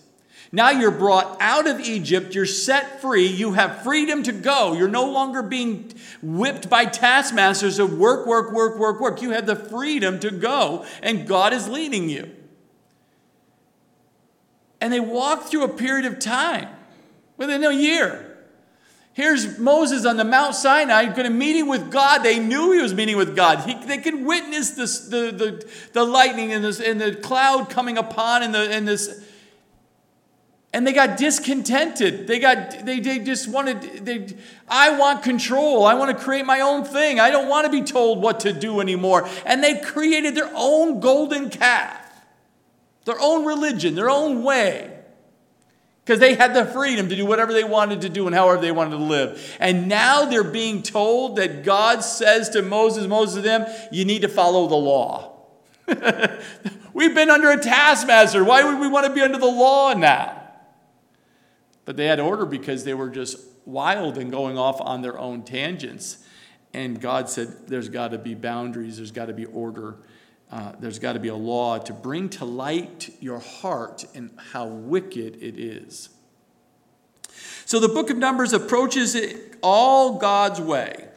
Now 0.56 0.70
you're 0.70 0.92
brought 0.92 1.36
out 1.40 1.66
of 1.66 1.80
Egypt, 1.80 2.36
you're 2.36 2.46
set 2.46 3.02
free, 3.02 3.26
you 3.26 3.54
have 3.54 3.82
freedom 3.82 4.22
to 4.22 4.32
go. 4.32 4.74
You're 4.74 4.88
no 4.88 5.10
longer 5.10 5.42
being 5.42 5.92
whipped 6.22 6.70
by 6.70 6.86
taskmasters 6.86 7.80
of 7.80 7.98
work, 7.98 8.28
work, 8.28 8.54
work, 8.54 8.78
work, 8.78 9.02
work. 9.02 9.24
You 9.24 9.32
have 9.32 9.48
the 9.48 9.56
freedom 9.56 10.20
to 10.20 10.30
go, 10.30 10.86
and 11.02 11.28
God 11.28 11.54
is 11.54 11.68
leading 11.68 12.08
you. 12.08 12.30
And 14.80 14.94
they 14.94 15.00
walk 15.00 15.46
through 15.46 15.64
a 15.64 15.70
period 15.70 16.06
of 16.06 16.20
time 16.20 16.70
within 17.36 17.64
a 17.64 17.72
year. 17.72 18.38
Here's 19.14 19.58
Moses 19.58 20.06
on 20.06 20.18
the 20.18 20.24
Mount 20.24 20.54
Sinai 20.54 21.06
going 21.06 21.24
to 21.24 21.32
meeting 21.32 21.68
with 21.68 21.92
God. 21.92 22.22
They 22.22 22.38
knew 22.38 22.74
he 22.74 22.82
was 22.82 22.94
meeting 22.94 23.18
with 23.18 23.36
God. 23.36 23.68
He, 23.68 23.74
they 23.86 23.98
could 23.98 24.24
witness 24.24 24.72
this, 24.72 25.08
the, 25.08 25.32
the, 25.32 25.72
the 25.94 26.04
lightning 26.04 26.52
and, 26.52 26.64
this, 26.64 26.80
and 26.80 27.02
the 27.02 27.16
cloud 27.16 27.72
coming 27.72 27.98
upon 27.98 28.44
and, 28.44 28.54
the, 28.54 28.72
and 28.72 28.88
this 28.88 29.24
and 30.74 30.88
they 30.88 30.92
got 30.92 31.18
discontented. 31.18 32.26
They 32.26 32.40
got 32.40 32.84
they, 32.86 33.00
they 33.00 33.20
just 33.20 33.48
wanted 33.48 34.06
they 34.06 34.36
i 34.68 34.98
want 34.98 35.24
control. 35.24 35.86
I 35.86 35.94
want 35.94 36.18
to 36.18 36.24
create 36.24 36.46
my 36.46 36.62
own 36.62 36.84
thing. 36.84 37.20
I 37.20 37.30
don't 37.30 37.48
want 37.48 37.66
to 37.66 37.72
be 37.72 37.84
told 37.84 38.22
what 38.22 38.42
to 38.42 38.52
do 38.52 38.82
anymore. 38.82 39.30
And 39.46 39.64
they 39.64 39.80
created 39.80 40.36
their 40.36 40.52
own 40.54 41.00
golden 41.00 41.50
calf 41.50 42.00
their 43.06 43.20
own 43.20 43.46
religion 43.46 43.96
their 43.96 44.10
own 44.10 44.44
way. 44.44 44.90
Because 46.04 46.20
they 46.20 46.34
had 46.34 46.54
the 46.54 46.66
freedom 46.66 47.08
to 47.08 47.16
do 47.16 47.26
whatever 47.26 47.54
they 47.54 47.64
wanted 47.64 48.02
to 48.02 48.10
do 48.10 48.26
and 48.26 48.36
however 48.36 48.60
they 48.60 48.74
wanted 48.74 48.98
to 48.98 49.04
live. 49.04 49.56
And 49.58 49.88
now 49.88 50.26
they're 50.26 50.44
being 50.44 50.82
told 50.82 51.36
that 51.36 51.64
god 51.64 52.04
says 52.04 52.50
to 52.50 52.64
moses 52.64 53.06
moses 53.06 53.36
to 53.36 53.42
them 53.42 53.68
you 53.92 54.06
need 54.06 54.24
to 54.24 54.28
follow 54.28 54.68
the 54.68 54.76
law. 54.76 55.30
We've 56.94 57.14
been 57.14 57.30
under 57.30 57.52
a 57.52 57.60
taskmaster. 57.60 58.44
Why 58.44 58.64
would 58.64 58.80
we 58.80 58.88
want 58.88 59.06
to 59.06 59.14
be 59.14 59.22
under 59.22 59.38
the 59.38 59.46
law 59.46 59.94
now 59.94 60.43
but 61.86 61.98
they 61.98 62.06
had 62.06 62.20
order 62.20 62.46
because 62.46 62.84
they 62.84 62.94
were 62.94 63.10
just 63.10 63.38
wild 63.66 64.18
and 64.18 64.32
going 64.32 64.58
off 64.58 64.80
on 64.82 65.02
their 65.02 65.18
own 65.18 65.44
tangents. 65.44 66.18
And 66.74 67.00
God 67.00 67.30
said, 67.30 67.68
There's 67.68 67.90
got 67.90 68.12
to 68.12 68.18
be 68.18 68.34
boundaries, 68.34 68.98
there's 68.98 69.12
got 69.12 69.28
to 69.28 69.34
be 69.34 69.46
order, 69.46 69.98
uh, 70.52 70.74
there's 70.80 71.00
got 71.00 71.14
to 71.14 71.20
be 71.20 71.30
a 71.30 71.36
law 71.36 71.78
to 71.80 71.94
bring 71.94 72.30
to 72.30 72.46
light 72.46 73.10
your 73.20 73.40
heart 73.40 74.06
and 74.16 74.32
how 74.52 74.66
wicked 74.66 75.42
it 75.42 75.60
is. 75.60 76.10
So 77.66 77.80
the 77.80 77.88
book 77.88 78.10
of 78.10 78.18
Numbers 78.18 78.54
approaches 78.54 79.16
it 79.16 79.58
all 79.62 80.18
God's 80.20 80.62
way. 80.62 81.08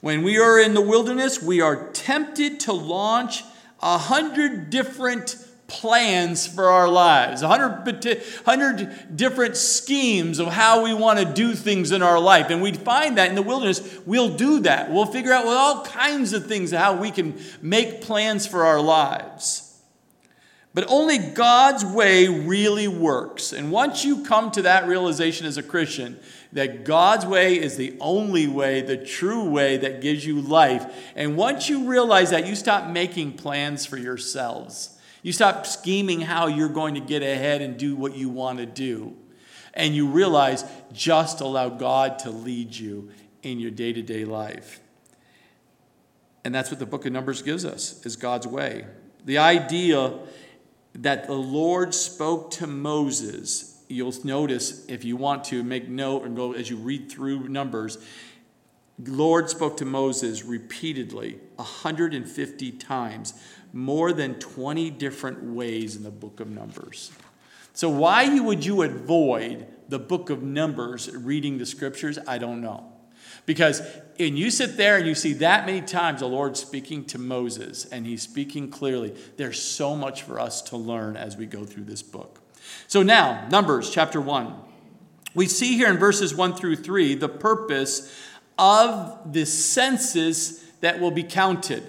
When 0.00 0.22
we 0.22 0.38
are 0.38 0.60
in 0.60 0.74
the 0.74 0.82
wilderness, 0.82 1.42
we 1.42 1.60
are 1.60 1.90
tempted 1.92 2.60
to 2.60 2.72
launch 2.72 3.42
a 3.82 3.96
hundred 3.98 4.70
different 4.70 5.36
plans 5.66 6.46
for 6.46 6.68
our 6.68 6.88
lives, 6.88 7.42
100, 7.42 8.04
100 8.44 9.16
different 9.16 9.56
schemes 9.56 10.38
of 10.38 10.48
how 10.48 10.84
we 10.84 10.92
want 10.92 11.18
to 11.18 11.24
do 11.24 11.54
things 11.54 11.90
in 11.90 12.02
our 12.02 12.20
life. 12.20 12.50
And 12.50 12.60
we 12.60 12.72
find 12.72 13.16
that 13.18 13.30
in 13.30 13.34
the 13.34 13.42
wilderness, 13.42 13.98
we'll 14.04 14.36
do 14.36 14.60
that. 14.60 14.90
We'll 14.92 15.06
figure 15.06 15.32
out 15.32 15.44
with 15.44 15.54
all 15.54 15.84
kinds 15.84 16.32
of 16.32 16.46
things 16.46 16.70
how 16.70 16.96
we 16.96 17.10
can 17.10 17.40
make 17.62 18.02
plans 18.02 18.46
for 18.46 18.64
our 18.64 18.80
lives. 18.80 19.62
But 20.74 20.86
only 20.88 21.18
God's 21.18 21.84
way 21.84 22.26
really 22.26 22.88
works. 22.88 23.52
And 23.52 23.70
once 23.70 24.04
you 24.04 24.24
come 24.24 24.50
to 24.52 24.62
that 24.62 24.88
realization 24.88 25.46
as 25.46 25.56
a 25.56 25.62
Christian, 25.62 26.18
that 26.52 26.84
God's 26.84 27.24
way 27.24 27.58
is 27.60 27.76
the 27.76 27.96
only 28.00 28.48
way, 28.48 28.80
the 28.80 28.96
true 28.96 29.48
way 29.48 29.76
that 29.76 30.00
gives 30.00 30.26
you 30.26 30.40
life. 30.40 30.84
And 31.14 31.36
once 31.36 31.68
you 31.68 31.88
realize 31.88 32.30
that, 32.30 32.46
you 32.46 32.56
stop 32.56 32.90
making 32.90 33.34
plans 33.34 33.86
for 33.86 33.96
yourselves 33.96 34.93
you 35.24 35.32
stop 35.32 35.64
scheming 35.64 36.20
how 36.20 36.48
you're 36.48 36.68
going 36.68 36.94
to 36.96 37.00
get 37.00 37.22
ahead 37.22 37.62
and 37.62 37.78
do 37.78 37.96
what 37.96 38.14
you 38.14 38.28
want 38.28 38.58
to 38.58 38.66
do. 38.66 39.16
And 39.72 39.94
you 39.94 40.06
realize 40.06 40.64
just 40.92 41.40
allow 41.40 41.70
God 41.70 42.18
to 42.20 42.30
lead 42.30 42.76
you 42.76 43.10
in 43.42 43.58
your 43.58 43.70
day 43.70 43.94
to 43.94 44.02
day 44.02 44.26
life. 44.26 44.80
And 46.44 46.54
that's 46.54 46.70
what 46.70 46.78
the 46.78 46.84
book 46.84 47.06
of 47.06 47.12
Numbers 47.12 47.40
gives 47.40 47.64
us, 47.64 48.04
is 48.04 48.16
God's 48.16 48.46
way. 48.46 48.84
The 49.24 49.38
idea 49.38 50.12
that 50.92 51.26
the 51.26 51.32
Lord 51.32 51.94
spoke 51.94 52.50
to 52.52 52.66
Moses, 52.66 53.82
you'll 53.88 54.12
notice 54.24 54.84
if 54.88 55.04
you 55.04 55.16
want 55.16 55.44
to 55.44 55.64
make 55.64 55.88
note 55.88 56.24
and 56.24 56.36
go 56.36 56.52
as 56.52 56.68
you 56.68 56.76
read 56.76 57.10
through 57.10 57.48
Numbers, 57.48 57.96
Lord 58.98 59.50
spoke 59.50 59.76
to 59.78 59.84
Moses 59.84 60.44
repeatedly, 60.44 61.40
150 61.56 62.72
times 62.72 63.34
more 63.72 64.12
than 64.12 64.36
20 64.36 64.90
different 64.90 65.42
ways 65.42 65.96
in 65.96 66.04
the 66.04 66.10
book 66.10 66.38
of 66.38 66.48
Numbers. 66.48 67.10
So, 67.72 67.88
why 67.88 68.38
would 68.38 68.64
you 68.64 68.82
avoid 68.82 69.66
the 69.88 69.98
book 69.98 70.30
of 70.30 70.44
Numbers 70.44 71.10
reading 71.12 71.58
the 71.58 71.66
scriptures? 71.66 72.18
I 72.28 72.38
don't 72.38 72.60
know. 72.60 72.92
Because 73.46 73.82
when 74.16 74.36
you 74.36 74.50
sit 74.50 74.76
there 74.76 74.96
and 74.96 75.06
you 75.06 75.14
see 75.14 75.32
that 75.34 75.66
many 75.66 75.80
times 75.82 76.20
the 76.20 76.26
Lord 76.26 76.56
speaking 76.56 77.04
to 77.06 77.18
Moses 77.18 77.84
and 77.84 78.06
he's 78.06 78.22
speaking 78.22 78.70
clearly, 78.70 79.14
there's 79.36 79.60
so 79.60 79.96
much 79.96 80.22
for 80.22 80.38
us 80.38 80.62
to 80.62 80.76
learn 80.76 81.16
as 81.16 81.36
we 81.36 81.46
go 81.46 81.64
through 81.64 81.84
this 81.84 82.02
book. 82.02 82.40
So, 82.86 83.02
now, 83.02 83.48
Numbers 83.50 83.90
chapter 83.90 84.20
1. 84.20 84.54
We 85.34 85.46
see 85.46 85.76
here 85.76 85.90
in 85.90 85.98
verses 85.98 86.32
1 86.32 86.54
through 86.54 86.76
3 86.76 87.16
the 87.16 87.28
purpose 87.28 88.16
of 88.58 89.32
the 89.32 89.44
census 89.44 90.60
that 90.80 91.00
will 91.00 91.10
be 91.10 91.22
counted 91.22 91.82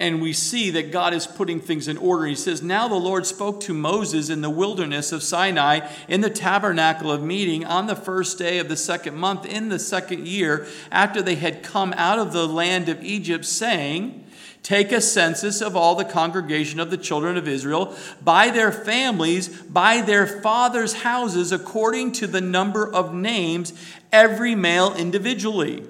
and 0.00 0.22
we 0.22 0.32
see 0.32 0.70
that 0.70 0.90
God 0.90 1.12
is 1.12 1.26
putting 1.26 1.60
things 1.60 1.86
in 1.86 1.98
order. 1.98 2.24
He 2.24 2.34
says, 2.34 2.62
Now 2.62 2.88
the 2.88 2.94
Lord 2.94 3.26
spoke 3.26 3.60
to 3.60 3.74
Moses 3.74 4.30
in 4.30 4.40
the 4.40 4.48
wilderness 4.48 5.12
of 5.12 5.22
Sinai 5.22 5.86
in 6.08 6.22
the 6.22 6.30
tabernacle 6.30 7.12
of 7.12 7.22
meeting 7.22 7.66
on 7.66 7.86
the 7.86 7.94
first 7.94 8.38
day 8.38 8.58
of 8.58 8.70
the 8.70 8.78
second 8.78 9.16
month 9.16 9.44
in 9.44 9.68
the 9.68 9.78
second 9.78 10.26
year 10.26 10.66
after 10.90 11.20
they 11.20 11.34
had 11.34 11.62
come 11.62 11.92
out 11.98 12.18
of 12.18 12.32
the 12.32 12.48
land 12.48 12.88
of 12.88 13.04
Egypt, 13.04 13.44
saying, 13.44 14.24
Take 14.62 14.90
a 14.90 15.00
census 15.00 15.60
of 15.60 15.76
all 15.76 15.94
the 15.94 16.04
congregation 16.04 16.80
of 16.80 16.90
the 16.90 16.98
children 16.98 17.36
of 17.36 17.48
Israel 17.48 17.94
by 18.22 18.50
their 18.50 18.72
families, 18.72 19.48
by 19.48 20.00
their 20.00 20.26
fathers' 20.26 20.94
houses, 20.94 21.52
according 21.52 22.12
to 22.12 22.26
the 22.26 22.42
number 22.42 22.90
of 22.90 23.12
names, 23.12 23.72
every 24.12 24.54
male 24.54 24.94
individually 24.94 25.86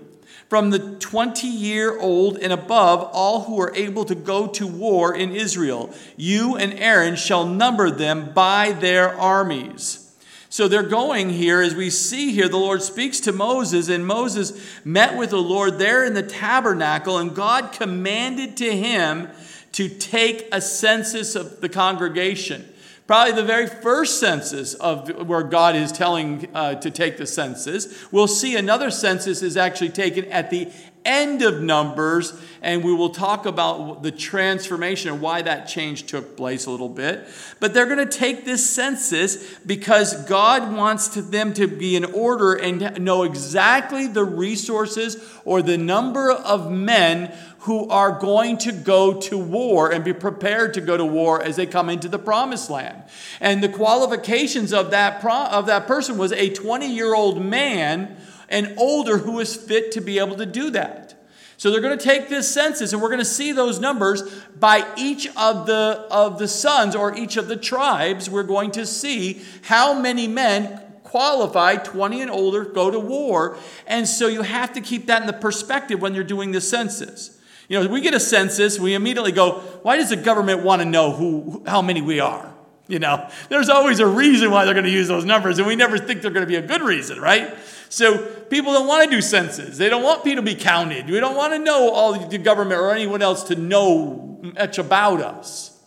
from 0.49 0.71
the 0.71 0.97
20 0.99 1.47
year 1.47 1.97
old 1.99 2.37
and 2.37 2.53
above, 2.53 3.09
all 3.13 3.45
who 3.45 3.61
are 3.61 3.75
able 3.77 4.05
to 4.05 4.17
go 4.17 4.49
to 4.49 4.67
war 4.67 5.15
in 5.15 5.33
Israel. 5.33 5.95
You 6.17 6.57
and 6.57 6.75
Aaron 6.75 7.15
shall 7.15 7.47
number 7.47 7.89
them 7.89 8.33
by 8.35 8.73
their 8.73 9.17
armies. 9.19 10.09
So 10.53 10.67
they're 10.67 10.83
going 10.83 11.31
here, 11.31 11.63
as 11.63 11.77
we 11.77 11.91
see 11.91 12.33
here, 12.33 12.49
the 12.49 12.57
Lord 12.57 12.83
speaks 12.83 13.21
to 13.21 13.33
Moses, 13.33 13.89
and 13.89 14.05
Moses 14.05 14.53
met 14.85 15.17
with 15.17 15.31
the 15.31 15.41
Lord 15.41 15.79
there 15.79 16.05
in 16.05 16.15
the 16.15 16.25
tabernacle, 16.25 17.19
and 17.19 17.33
God 17.33 17.71
commanded 17.71 18.57
to 18.57 18.77
him 18.77 19.29
to 19.73 19.89
take 19.89 20.49
a 20.51 20.61
census 20.61 21.37
of 21.37 21.61
the 21.61 21.69
congregation. 21.69 22.69
Probably 23.11 23.33
the 23.33 23.43
very 23.43 23.67
first 23.67 24.21
census 24.21 24.75
of 24.75 25.27
where 25.27 25.43
God 25.43 25.75
is 25.75 25.91
telling 25.91 26.47
uh, 26.55 26.77
to 26.77 26.93
take 26.93 27.17
the 27.17 27.27
census. 27.27 28.07
We'll 28.13 28.29
see 28.29 28.55
another 28.55 28.93
census 28.93 29.43
is 29.43 29.57
actually 29.57 29.89
taken 29.89 30.27
at 30.27 30.51
the 30.51 30.71
end 31.05 31.43
of 31.43 31.61
Numbers, 31.61 32.41
and 32.63 32.85
we 32.85 32.95
will 32.95 33.11
talk 33.11 33.47
about 33.47 34.05
the 34.05 34.13
transformation 34.13 35.11
and 35.11 35.21
why 35.21 35.43
that 35.43 35.67
change 35.67 36.07
took 36.07 36.37
place 36.37 36.67
a 36.67 36.71
little 36.71 36.89
bit. 36.89 37.27
But 37.59 37.75
they're 37.75 37.87
going 37.87 37.99
to 37.99 38.19
take 38.19 38.45
this 38.45 38.69
census 38.69 39.59
because 39.67 40.25
God 40.27 40.73
wants 40.77 41.09
to, 41.09 41.23
them 41.23 41.53
to 41.55 41.67
be 41.67 41.97
in 41.97 42.05
order 42.05 42.55
and 42.55 43.03
know 43.03 43.25
exactly 43.25 44.07
the 44.07 44.25
resources 44.25 45.17
or 45.45 45.63
the 45.63 45.79
number 45.79 46.31
of 46.31 46.71
men 46.71 47.37
who 47.61 47.89
are 47.91 48.19
going 48.19 48.57
to 48.57 48.73
go 48.73 49.21
to 49.21 49.37
war 49.37 49.93
and 49.93 50.03
be 50.03 50.15
prepared 50.15 50.73
to 50.75 50.81
go 50.81 50.97
to 50.97 51.05
war 51.05 51.43
as 51.43 51.57
they 51.57 51.67
come 51.67 51.91
into 51.91 52.09
the 52.09 52.19
promised 52.19 52.71
land. 52.71 53.03
And 53.39 53.63
the 53.63 53.69
qualifications 53.69 54.73
of 54.73 54.91
that, 54.93 55.21
pro- 55.21 55.47
of 55.47 55.67
that 55.67 55.87
person 55.87 56.17
was 56.17 56.33
a 56.33 56.51
20 56.51 56.91
year 56.91 57.15
old 57.15 57.45
man 57.45 58.17
and 58.49 58.75
older 58.79 59.19
who 59.19 59.33
was 59.33 59.55
fit 59.57 59.93
to 59.93 60.01
be 60.01 60.19
able 60.19 60.37
to 60.37 60.47
do 60.47 60.71
that. 60.71 61.15
So 61.59 61.71
they're 61.71 61.83
going 61.83 61.99
to 61.99 62.03
take 62.03 62.31
this 62.31 62.51
census 62.51 62.95
and 62.95 63.03
we're 63.03 63.11
going 63.11 63.19
to 63.19 63.25
see 63.27 63.53
those 63.53 63.79
numbers 63.79 64.23
by 64.59 64.91
each 64.97 65.29
of 65.37 65.67
the 65.67 66.07
of 66.11 66.39
the 66.39 66.49
sons 66.49 66.97
or 66.97 67.15
each 67.15 67.37
of 67.37 67.49
the 67.49 67.57
tribes. 67.57 68.31
We're 68.31 68.43
going 68.43 68.71
to 68.73 68.87
see 68.87 69.43
how 69.65 70.01
many 70.01 70.27
men 70.27 70.81
qualified, 71.03 71.85
20 71.85 72.23
and 72.23 72.31
older, 72.31 72.65
go 72.65 72.91
to 72.91 72.99
war. 72.99 73.59
And 73.87 74.09
so 74.09 74.29
you 74.29 74.41
have 74.41 74.73
to 74.73 74.81
keep 74.81 75.07
that 75.07 75.21
in 75.21 75.27
the 75.27 75.35
perspective 75.35 76.01
when 76.01 76.15
you're 76.15 76.25
doing 76.25 76.53
the 76.53 76.63
census. 76.63 77.37
You 77.71 77.81
know, 77.81 77.89
we 77.89 78.01
get 78.01 78.15
a 78.15 78.21
census, 78.21 78.81
we 78.81 78.95
immediately 78.95 79.31
go, 79.31 79.61
why 79.83 79.97
does 79.97 80.09
the 80.09 80.17
government 80.17 80.65
want 80.65 80.83
to 80.83 80.87
know 80.87 81.13
who, 81.13 81.63
how 81.69 81.81
many 81.81 82.03
we 82.03 82.19
are? 82.19 82.53
You 82.89 82.99
know, 82.99 83.31
there's 83.49 83.69
always 83.69 84.01
a 84.01 84.07
reason 84.09 84.51
why 84.51 84.65
they're 84.65 84.75
going 84.75 84.87
to 84.87 84.91
use 84.91 85.07
those 85.07 85.25
numbers, 85.25 85.61
and 85.61 85.69
we 85.69 85.77
never 85.77 85.97
think 85.97 86.21
they're 86.21 86.33
going 86.33 86.45
to 86.45 86.49
be 86.49 86.57
a 86.57 86.67
good 86.67 86.83
reason, 86.83 87.21
right? 87.21 87.57
So 87.89 88.27
people 88.27 88.73
don't 88.73 88.89
want 88.89 89.09
to 89.09 89.17
do 89.17 89.23
census. 89.23 89.79
They 89.79 89.89
don't 89.89 90.03
want 90.03 90.25
people 90.25 90.45
to 90.45 90.51
be 90.53 90.61
counted. 90.61 91.09
We 91.09 91.21
don't 91.21 91.37
want 91.37 91.53
to 91.53 91.61
know 91.61 91.93
all 91.93 92.19
the 92.19 92.39
government 92.39 92.81
or 92.81 92.91
anyone 92.91 93.23
else 93.23 93.45
to 93.45 93.55
know 93.55 94.41
much 94.43 94.79
about 94.79 95.21
us. 95.21 95.81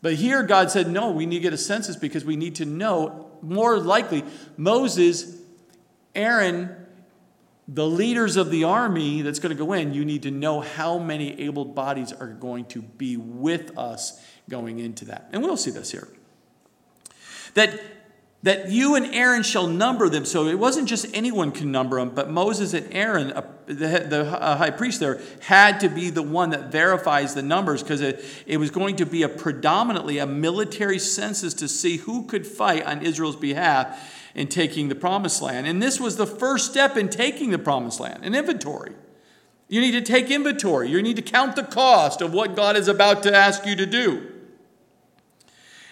But 0.00 0.14
here 0.14 0.42
God 0.42 0.70
said, 0.70 0.88
no, 0.88 1.10
we 1.10 1.26
need 1.26 1.36
to 1.36 1.42
get 1.42 1.52
a 1.52 1.58
census 1.58 1.96
because 1.96 2.24
we 2.24 2.36
need 2.36 2.54
to 2.54 2.64
know, 2.64 3.30
more 3.42 3.78
likely, 3.78 4.24
Moses, 4.56 5.36
Aaron, 6.14 6.74
the 7.66 7.86
leaders 7.86 8.36
of 8.36 8.50
the 8.50 8.64
army 8.64 9.22
that's 9.22 9.38
going 9.38 9.56
to 9.56 9.64
go 9.64 9.72
in, 9.72 9.94
you 9.94 10.04
need 10.04 10.24
to 10.24 10.30
know 10.30 10.60
how 10.60 10.98
many 10.98 11.40
able 11.42 11.64
bodies 11.64 12.12
are 12.12 12.28
going 12.28 12.66
to 12.66 12.82
be 12.82 13.16
with 13.16 13.76
us 13.78 14.20
going 14.50 14.78
into 14.78 15.06
that. 15.06 15.28
And 15.32 15.42
we'll 15.42 15.56
see 15.56 15.70
this 15.70 15.90
here. 15.90 16.08
That, 17.54 17.80
that 18.42 18.70
you 18.70 18.96
and 18.96 19.06
Aaron 19.14 19.42
shall 19.42 19.66
number 19.66 20.10
them. 20.10 20.26
So 20.26 20.46
it 20.48 20.58
wasn't 20.58 20.88
just 20.88 21.06
anyone 21.14 21.52
can 21.52 21.72
number 21.72 21.98
them, 21.98 22.10
but 22.10 22.28
Moses 22.28 22.74
and 22.74 22.92
Aaron, 22.92 23.32
uh, 23.32 23.50
the, 23.64 24.26
uh, 24.38 24.58
high 24.58 24.70
priest 24.70 25.00
there, 25.00 25.22
had 25.40 25.80
to 25.80 25.88
be 25.88 26.10
the 26.10 26.22
one 26.22 26.50
that 26.50 26.70
verifies 26.70 27.34
the 27.34 27.42
numbers 27.42 27.82
because 27.82 28.02
it, 28.02 28.22
it 28.46 28.58
was 28.58 28.70
going 28.70 28.96
to 28.96 29.06
be 29.06 29.22
a 29.22 29.28
predominantly 29.28 30.18
a 30.18 30.26
military 30.26 30.98
census 30.98 31.54
to 31.54 31.68
see 31.68 31.96
who 31.96 32.26
could 32.26 32.46
fight 32.46 32.84
on 32.84 33.00
Israel's 33.00 33.36
behalf 33.36 34.22
in 34.34 34.48
taking 34.48 34.88
the 34.88 34.94
promised 34.94 35.40
land. 35.40 35.66
And 35.66 35.82
this 35.82 36.00
was 36.00 36.16
the 36.16 36.26
first 36.26 36.70
step 36.70 36.96
in 36.96 37.08
taking 37.08 37.50
the 37.50 37.58
promised 37.58 38.00
land, 38.00 38.24
an 38.24 38.34
inventory. 38.34 38.92
You 39.68 39.80
need 39.80 39.92
to 39.92 40.02
take 40.02 40.30
inventory. 40.30 40.90
You 40.90 41.02
need 41.02 41.16
to 41.16 41.22
count 41.22 41.56
the 41.56 41.62
cost 41.62 42.20
of 42.20 42.32
what 42.32 42.54
God 42.56 42.76
is 42.76 42.88
about 42.88 43.22
to 43.22 43.34
ask 43.34 43.64
you 43.64 43.76
to 43.76 43.86
do. 43.86 44.30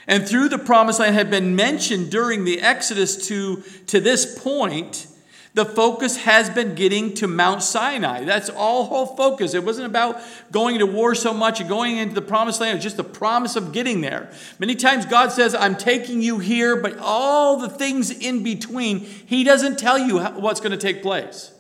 And 0.07 0.29
through 0.29 0.49
the 0.49 0.59
promised 0.59 1.01
land 1.01 1.15
had 1.15 1.31
been 1.31 1.55
mentioned 1.55 2.11
during 2.11 2.45
the 2.45 2.61
Exodus 2.61 3.29
to, 3.29 3.63
to 3.87 4.01
this 4.01 4.39
point, 4.39 5.07
the 5.55 5.67
focus 5.67 6.17
has 6.17 6.49
been 6.49 6.75
getting 6.75 7.13
to 7.15 7.27
Mount 7.27 7.63
Sinai. 7.63 8.25
That's 8.25 8.49
all 8.49 8.87
whole 8.87 9.05
focus. 9.05 9.53
It 9.53 9.65
wasn't 9.65 9.87
about 9.87 10.21
going 10.51 10.79
to 10.79 10.87
war 10.87 11.15
so 11.15 11.35
much 11.35 11.61
and 11.61 11.69
going 11.69 11.99
into 11.99 12.15
the 12.15 12.23
promised 12.23 12.61
land. 12.61 12.77
It's 12.77 12.85
just 12.85 12.97
the 12.97 13.05
promise 13.05 13.55
of 13.55 13.73
getting 13.73 14.01
there. 14.01 14.31
Many 14.59 14.75
times 14.75 15.05
God 15.05 15.31
says, 15.31 15.55
I'm 15.55 15.77
taking 15.77 16.23
you 16.23 16.39
here, 16.39 16.77
but 16.77 16.97
all 16.99 17.59
the 17.59 17.69
things 17.69 18.11
in 18.11 18.43
between, 18.43 19.01
He 19.01 19.45
doesn't 19.45 19.79
tell 19.79 19.99
you 19.99 20.21
what's 20.21 20.61
going 20.61 20.73
to 20.73 20.79
take 20.79 21.03
place. 21.03 21.53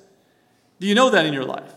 Do 0.81 0.87
you 0.87 0.95
know 0.95 1.11
that 1.11 1.27
in 1.27 1.35
your 1.35 1.45
life? 1.45 1.73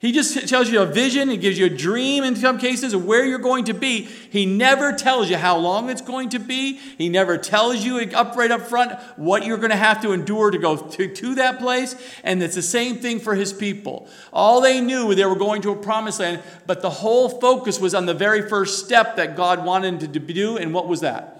He 0.00 0.12
just 0.12 0.48
tells 0.48 0.70
you 0.70 0.80
a 0.80 0.86
vision, 0.86 1.28
he 1.28 1.36
gives 1.36 1.58
you 1.58 1.66
a 1.66 1.70
dream 1.70 2.22
in 2.22 2.36
some 2.36 2.58
cases 2.58 2.94
of 2.94 3.04
where 3.04 3.26
you're 3.26 3.40
going 3.40 3.64
to 3.64 3.74
be. 3.74 4.02
He 4.02 4.46
never 4.46 4.92
tells 4.92 5.28
you 5.28 5.36
how 5.36 5.56
long 5.56 5.90
it's 5.90 6.02
going 6.02 6.28
to 6.30 6.38
be. 6.38 6.74
He 6.74 7.08
never 7.08 7.36
tells 7.36 7.84
you 7.84 7.98
up 8.14 8.36
right 8.36 8.50
up 8.52 8.60
front 8.60 8.92
what 9.16 9.44
you're 9.44 9.56
going 9.56 9.70
to 9.70 9.76
have 9.76 10.00
to 10.02 10.12
endure 10.12 10.52
to 10.52 10.58
go 10.58 10.76
to, 10.76 11.12
to 11.12 11.34
that 11.34 11.58
place. 11.58 11.96
And 12.22 12.40
it's 12.40 12.54
the 12.54 12.62
same 12.62 12.98
thing 12.98 13.18
for 13.18 13.34
his 13.34 13.52
people. 13.52 14.08
All 14.32 14.60
they 14.60 14.80
knew 14.80 15.16
they 15.16 15.24
were 15.24 15.34
going 15.34 15.62
to 15.62 15.72
a 15.72 15.76
promised 15.76 16.20
land, 16.20 16.44
but 16.64 16.80
the 16.80 16.90
whole 16.90 17.28
focus 17.28 17.80
was 17.80 17.92
on 17.92 18.06
the 18.06 18.14
very 18.14 18.48
first 18.48 18.84
step 18.84 19.16
that 19.16 19.34
God 19.34 19.64
wanted 19.64 19.98
to 19.98 20.06
do. 20.06 20.58
And 20.58 20.72
what 20.72 20.86
was 20.86 21.00
that? 21.00 21.37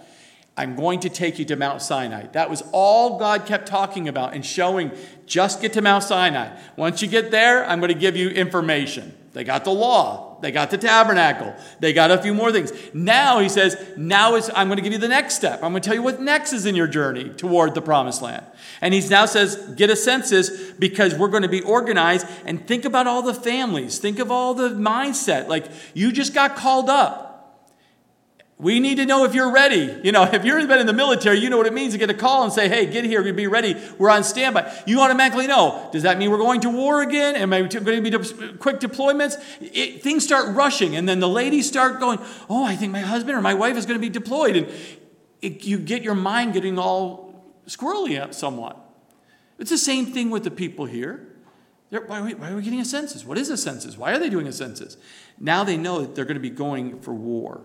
I'm 0.58 0.74
going 0.74 0.98
to 1.00 1.08
take 1.08 1.38
you 1.38 1.44
to 1.46 1.56
Mount 1.56 1.82
Sinai. 1.82 2.26
That 2.32 2.50
was 2.50 2.64
all 2.72 3.16
God 3.16 3.46
kept 3.46 3.68
talking 3.68 4.08
about 4.08 4.34
and 4.34 4.44
showing. 4.44 4.90
Just 5.24 5.62
get 5.62 5.72
to 5.74 5.82
Mount 5.82 6.02
Sinai. 6.02 6.58
Once 6.74 7.00
you 7.00 7.06
get 7.06 7.30
there, 7.30 7.64
I'm 7.64 7.78
going 7.78 7.92
to 7.92 7.98
give 7.98 8.16
you 8.16 8.28
information. 8.30 9.14
They 9.34 9.44
got 9.44 9.62
the 9.62 9.70
law, 9.70 10.40
they 10.40 10.50
got 10.50 10.72
the 10.72 10.78
tabernacle, 10.78 11.54
they 11.78 11.92
got 11.92 12.10
a 12.10 12.20
few 12.20 12.34
more 12.34 12.50
things. 12.50 12.72
Now 12.92 13.38
he 13.38 13.48
says, 13.48 13.76
Now 13.96 14.34
is, 14.34 14.50
I'm 14.52 14.66
going 14.66 14.78
to 14.78 14.82
give 14.82 14.92
you 14.92 14.98
the 14.98 15.06
next 15.06 15.36
step. 15.36 15.62
I'm 15.62 15.70
going 15.70 15.80
to 15.80 15.86
tell 15.86 15.94
you 15.94 16.02
what 16.02 16.20
next 16.20 16.52
is 16.52 16.66
in 16.66 16.74
your 16.74 16.88
journey 16.88 17.28
toward 17.28 17.76
the 17.76 17.82
promised 17.82 18.20
land. 18.20 18.44
And 18.80 18.92
he 18.92 19.08
now 19.08 19.26
says, 19.26 19.54
Get 19.76 19.90
a 19.90 19.96
census 19.96 20.72
because 20.72 21.14
we're 21.14 21.28
going 21.28 21.44
to 21.44 21.48
be 21.48 21.60
organized 21.60 22.26
and 22.46 22.66
think 22.66 22.84
about 22.84 23.06
all 23.06 23.22
the 23.22 23.32
families, 23.32 24.00
think 24.00 24.18
of 24.18 24.32
all 24.32 24.54
the 24.54 24.70
mindset. 24.70 25.46
Like 25.46 25.66
you 25.94 26.10
just 26.10 26.34
got 26.34 26.56
called 26.56 26.90
up. 26.90 27.27
We 28.60 28.80
need 28.80 28.96
to 28.96 29.06
know 29.06 29.24
if 29.24 29.34
you're 29.34 29.52
ready. 29.52 30.00
You 30.02 30.10
know, 30.10 30.24
if 30.24 30.44
you've 30.44 30.66
been 30.66 30.80
in 30.80 30.86
the 30.86 30.92
military, 30.92 31.38
you 31.38 31.48
know 31.48 31.56
what 31.56 31.68
it 31.68 31.72
means 31.72 31.92
to 31.92 31.98
get 31.98 32.10
a 32.10 32.14
call 32.14 32.42
and 32.42 32.52
say, 32.52 32.68
hey, 32.68 32.86
get 32.86 33.04
here, 33.04 33.32
be 33.32 33.46
ready, 33.46 33.76
we're 33.98 34.10
on 34.10 34.24
standby. 34.24 34.82
You 34.84 35.00
automatically 35.00 35.46
know. 35.46 35.88
Does 35.92 36.02
that 36.02 36.18
mean 36.18 36.32
we're 36.32 36.38
going 36.38 36.60
to 36.62 36.70
war 36.70 37.00
again? 37.02 37.36
Am 37.36 37.52
I 37.52 37.60
going 37.60 37.70
to 37.70 38.00
be 38.00 38.10
quick 38.56 38.80
deployments? 38.80 39.40
It, 39.60 40.02
things 40.02 40.24
start 40.24 40.56
rushing, 40.56 40.96
and 40.96 41.08
then 41.08 41.20
the 41.20 41.28
ladies 41.28 41.68
start 41.68 42.00
going, 42.00 42.18
oh, 42.50 42.64
I 42.64 42.74
think 42.74 42.90
my 42.90 43.00
husband 43.00 43.38
or 43.38 43.40
my 43.40 43.54
wife 43.54 43.76
is 43.76 43.86
going 43.86 43.98
to 43.98 44.04
be 44.04 44.08
deployed. 44.10 44.56
And 44.56 44.66
it, 45.40 45.64
you 45.64 45.78
get 45.78 46.02
your 46.02 46.16
mind 46.16 46.52
getting 46.54 46.80
all 46.80 47.44
squirrely 47.68 48.34
somewhat. 48.34 48.76
It's 49.60 49.70
the 49.70 49.78
same 49.78 50.06
thing 50.06 50.30
with 50.30 50.42
the 50.42 50.50
people 50.50 50.84
here. 50.84 51.28
Why 51.90 52.18
are, 52.18 52.24
we, 52.24 52.34
why 52.34 52.50
are 52.50 52.56
we 52.56 52.62
getting 52.62 52.80
a 52.80 52.84
census? 52.84 53.24
What 53.24 53.38
is 53.38 53.50
a 53.50 53.56
census? 53.56 53.96
Why 53.96 54.12
are 54.12 54.18
they 54.18 54.28
doing 54.28 54.48
a 54.48 54.52
census? 54.52 54.96
Now 55.38 55.62
they 55.62 55.76
know 55.76 56.00
that 56.00 56.16
they're 56.16 56.24
going 56.24 56.34
to 56.34 56.40
be 56.40 56.50
going 56.50 57.00
for 57.00 57.14
war. 57.14 57.62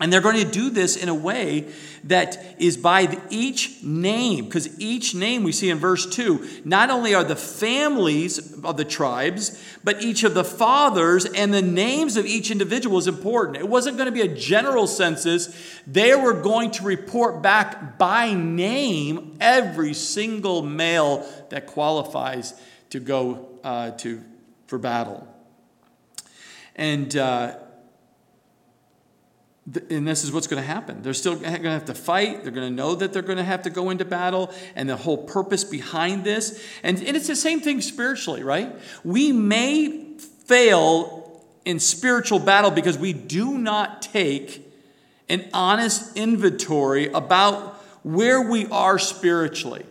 And 0.00 0.10
they're 0.10 0.22
going 0.22 0.42
to 0.42 0.50
do 0.50 0.70
this 0.70 0.96
in 0.96 1.10
a 1.10 1.14
way 1.14 1.68
that 2.04 2.56
is 2.58 2.78
by 2.78 3.20
each 3.28 3.82
name, 3.82 4.46
because 4.46 4.80
each 4.80 5.14
name 5.14 5.42
we 5.42 5.52
see 5.52 5.68
in 5.68 5.76
verse 5.76 6.06
2, 6.06 6.62
not 6.64 6.88
only 6.88 7.14
are 7.14 7.22
the 7.22 7.36
families 7.36 8.54
of 8.64 8.78
the 8.78 8.84
tribes, 8.86 9.62
but 9.84 10.02
each 10.02 10.24
of 10.24 10.32
the 10.32 10.42
fathers 10.42 11.26
and 11.26 11.52
the 11.52 11.60
names 11.60 12.16
of 12.16 12.24
each 12.24 12.50
individual 12.50 12.96
is 12.96 13.08
important. 13.08 13.58
It 13.58 13.68
wasn't 13.68 13.98
going 13.98 14.06
to 14.06 14.12
be 14.12 14.22
a 14.22 14.34
general 14.34 14.86
census, 14.86 15.54
they 15.86 16.14
were 16.14 16.32
going 16.32 16.70
to 16.72 16.84
report 16.84 17.42
back 17.42 17.98
by 17.98 18.32
name 18.32 19.36
every 19.38 19.92
single 19.92 20.62
male 20.62 21.26
that 21.50 21.66
qualifies 21.66 22.54
to 22.88 23.00
go 23.00 23.50
uh, 23.62 23.90
to, 23.90 24.22
for 24.66 24.78
battle. 24.78 25.28
And. 26.74 27.14
Uh, 27.14 27.58
and 29.90 30.06
this 30.06 30.24
is 30.24 30.32
what's 30.32 30.46
going 30.46 30.62
to 30.62 30.66
happen. 30.66 31.02
They're 31.02 31.14
still 31.14 31.36
going 31.36 31.62
to 31.62 31.70
have 31.70 31.84
to 31.86 31.94
fight. 31.94 32.42
They're 32.42 32.52
going 32.52 32.68
to 32.68 32.74
know 32.74 32.94
that 32.94 33.12
they're 33.12 33.22
going 33.22 33.38
to 33.38 33.44
have 33.44 33.62
to 33.62 33.70
go 33.70 33.90
into 33.90 34.04
battle 34.04 34.52
and 34.74 34.88
the 34.88 34.96
whole 34.96 35.18
purpose 35.18 35.64
behind 35.64 36.24
this. 36.24 36.64
And, 36.82 36.98
and 37.02 37.16
it's 37.16 37.26
the 37.26 37.36
same 37.36 37.60
thing 37.60 37.80
spiritually, 37.80 38.42
right? 38.42 38.74
We 39.04 39.32
may 39.32 40.16
fail 40.18 41.44
in 41.64 41.78
spiritual 41.78 42.38
battle 42.38 42.70
because 42.70 42.98
we 42.98 43.12
do 43.12 43.58
not 43.58 44.02
take 44.02 44.66
an 45.28 45.48
honest 45.52 46.16
inventory 46.16 47.08
about 47.12 47.76
where 48.02 48.40
we 48.40 48.66
are 48.68 48.98
spiritually. 48.98 49.84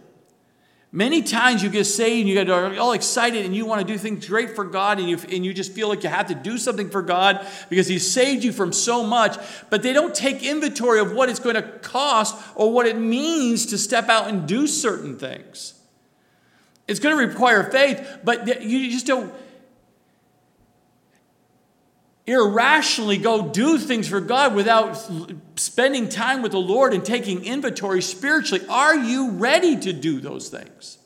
Many 0.92 1.22
times 1.22 1.62
you 1.62 1.70
get 1.70 1.84
saved 1.84 2.22
and 2.22 2.30
you 2.30 2.34
get 2.34 2.50
all 2.50 2.94
excited 2.94 3.46
and 3.46 3.56
you 3.56 3.66
want 3.68 3.80
to 3.80 3.86
do 3.86 3.96
things 3.98 4.28
great 4.28 4.56
for 4.56 4.64
God 4.64 4.98
and 5.00 5.08
you, 5.08 5.20
and 5.32 5.46
you 5.46 5.54
just 5.54 5.72
feel 5.72 5.88
like 5.88 6.04
you 6.04 6.10
have 6.10 6.28
to 6.28 6.36
do 6.36 6.58
something 6.58 6.90
for 6.90 7.04
God 7.04 7.46
because 7.70 7.88
He 7.88 8.00
saved 8.00 8.44
you 8.44 8.52
from 8.52 8.74
so 8.74 9.04
much, 9.04 9.38
but 9.70 9.84
they 9.84 9.94
don't 9.94 10.16
take 10.16 10.42
inventory 10.42 11.00
of 11.00 11.12
what 11.12 11.30
it's 11.30 11.40
going 11.40 11.56
to 11.56 11.62
cost 11.62 12.36
or 12.56 12.74
what 12.74 12.88
it 12.88 12.98
means 12.98 13.68
to 13.68 13.78
step 13.78 14.10
out 14.10 14.30
and 14.30 14.48
do 14.48 14.66
certain 14.66 15.20
things. 15.20 15.76
It's 16.88 17.00
going 17.00 17.16
to 17.16 17.24
require 17.24 17.70
faith, 17.70 18.20
but 18.24 18.64
you 18.64 18.90
just 18.90 19.06
don't 19.06 19.32
irrationally 22.30 23.18
go 23.18 23.48
do 23.48 23.78
things 23.78 24.08
for 24.08 24.22
God 24.22 24.56
without 24.56 24.96
spending 25.56 26.10
time 26.10 26.42
with 26.42 26.52
the 26.52 26.60
Lord 26.60 26.94
and 26.94 27.04
taking 27.04 27.44
inventory 27.44 28.02
spiritually. 28.02 28.66
Are 28.70 28.96
you 28.96 29.32
ready 29.32 29.76
to 29.78 29.94
do 29.94 30.20
those 30.20 30.50
things? 30.50 30.98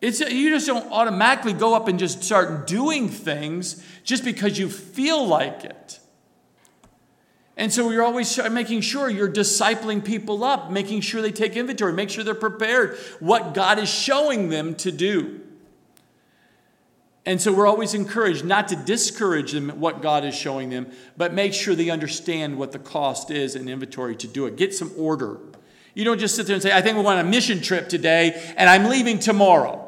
It's, 0.00 0.20
you 0.20 0.50
just 0.50 0.66
don't 0.66 0.90
automatically 0.90 1.52
go 1.52 1.74
up 1.74 1.86
and 1.86 1.98
just 1.98 2.24
start 2.24 2.66
doing 2.66 3.08
things 3.08 3.84
just 4.02 4.24
because 4.24 4.58
you 4.58 4.68
feel 4.68 5.26
like 5.26 5.64
it. 5.64 6.00
And 7.56 7.70
so 7.70 7.90
you're 7.90 8.04
always 8.04 8.38
making 8.50 8.80
sure 8.80 9.10
you're 9.10 9.30
discipling 9.30 10.02
people 10.02 10.42
up, 10.42 10.70
making 10.70 11.02
sure 11.02 11.20
they 11.20 11.32
take 11.32 11.56
inventory, 11.56 11.92
make 11.92 12.08
sure 12.08 12.24
they're 12.24 12.34
prepared, 12.34 12.96
what 13.18 13.52
God 13.52 13.78
is 13.78 13.88
showing 13.90 14.48
them 14.48 14.74
to 14.76 14.90
do. 14.90 15.42
And 17.26 17.40
so 17.40 17.52
we're 17.52 17.66
always 17.66 17.92
encouraged 17.92 18.44
not 18.44 18.68
to 18.68 18.76
discourage 18.76 19.52
them 19.52 19.68
what 19.80 20.00
God 20.00 20.24
is 20.24 20.34
showing 20.34 20.70
them, 20.70 20.90
but 21.16 21.34
make 21.34 21.52
sure 21.52 21.74
they 21.74 21.90
understand 21.90 22.56
what 22.56 22.72
the 22.72 22.78
cost 22.78 23.30
is 23.30 23.54
and 23.54 23.68
inventory 23.68 24.16
to 24.16 24.26
do 24.26 24.46
it. 24.46 24.56
Get 24.56 24.74
some 24.74 24.90
order. 24.96 25.38
You 25.94 26.04
don't 26.04 26.18
just 26.18 26.34
sit 26.34 26.46
there 26.46 26.54
and 26.54 26.62
say, 26.62 26.72
I 26.72 26.80
think 26.80 26.96
we 26.96 27.02
want 27.02 27.20
a 27.20 27.24
mission 27.24 27.60
trip 27.60 27.88
today 27.88 28.54
and 28.56 28.70
I'm 28.70 28.84
leaving 28.84 29.18
tomorrow. 29.18 29.86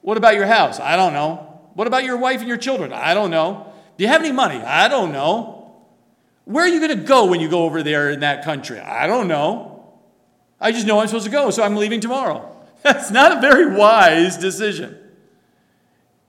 What 0.00 0.16
about 0.16 0.34
your 0.34 0.46
house? 0.46 0.80
I 0.80 0.96
don't 0.96 1.12
know. 1.12 1.60
What 1.74 1.86
about 1.86 2.04
your 2.04 2.16
wife 2.16 2.40
and 2.40 2.48
your 2.48 2.56
children? 2.56 2.92
I 2.92 3.14
don't 3.14 3.30
know. 3.30 3.72
Do 3.96 4.04
you 4.04 4.08
have 4.08 4.22
any 4.22 4.32
money? 4.32 4.56
I 4.56 4.88
don't 4.88 5.12
know. 5.12 5.74
Where 6.44 6.64
are 6.64 6.68
you 6.68 6.80
going 6.80 6.98
to 6.98 7.04
go 7.04 7.26
when 7.26 7.40
you 7.40 7.48
go 7.48 7.64
over 7.64 7.82
there 7.82 8.10
in 8.10 8.20
that 8.20 8.44
country? 8.44 8.80
I 8.80 9.06
don't 9.06 9.28
know. 9.28 9.92
I 10.60 10.72
just 10.72 10.86
know 10.86 10.98
I'm 10.98 11.08
supposed 11.08 11.24
to 11.24 11.30
go, 11.30 11.50
so 11.50 11.62
I'm 11.62 11.76
leaving 11.76 12.00
tomorrow. 12.00 12.56
That's 12.82 13.10
not 13.10 13.36
a 13.36 13.40
very 13.40 13.76
wise 13.76 14.36
decision. 14.38 14.96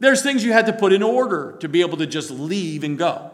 There's 0.03 0.21
things 0.21 0.43
you 0.43 0.51
had 0.51 0.65
to 0.65 0.73
put 0.73 0.91
in 0.91 1.01
order 1.01 1.55
to 1.61 1.69
be 1.69 1.79
able 1.79 1.97
to 1.97 2.05
just 2.05 2.29
leave 2.29 2.83
and 2.83 2.97
go. 2.97 3.31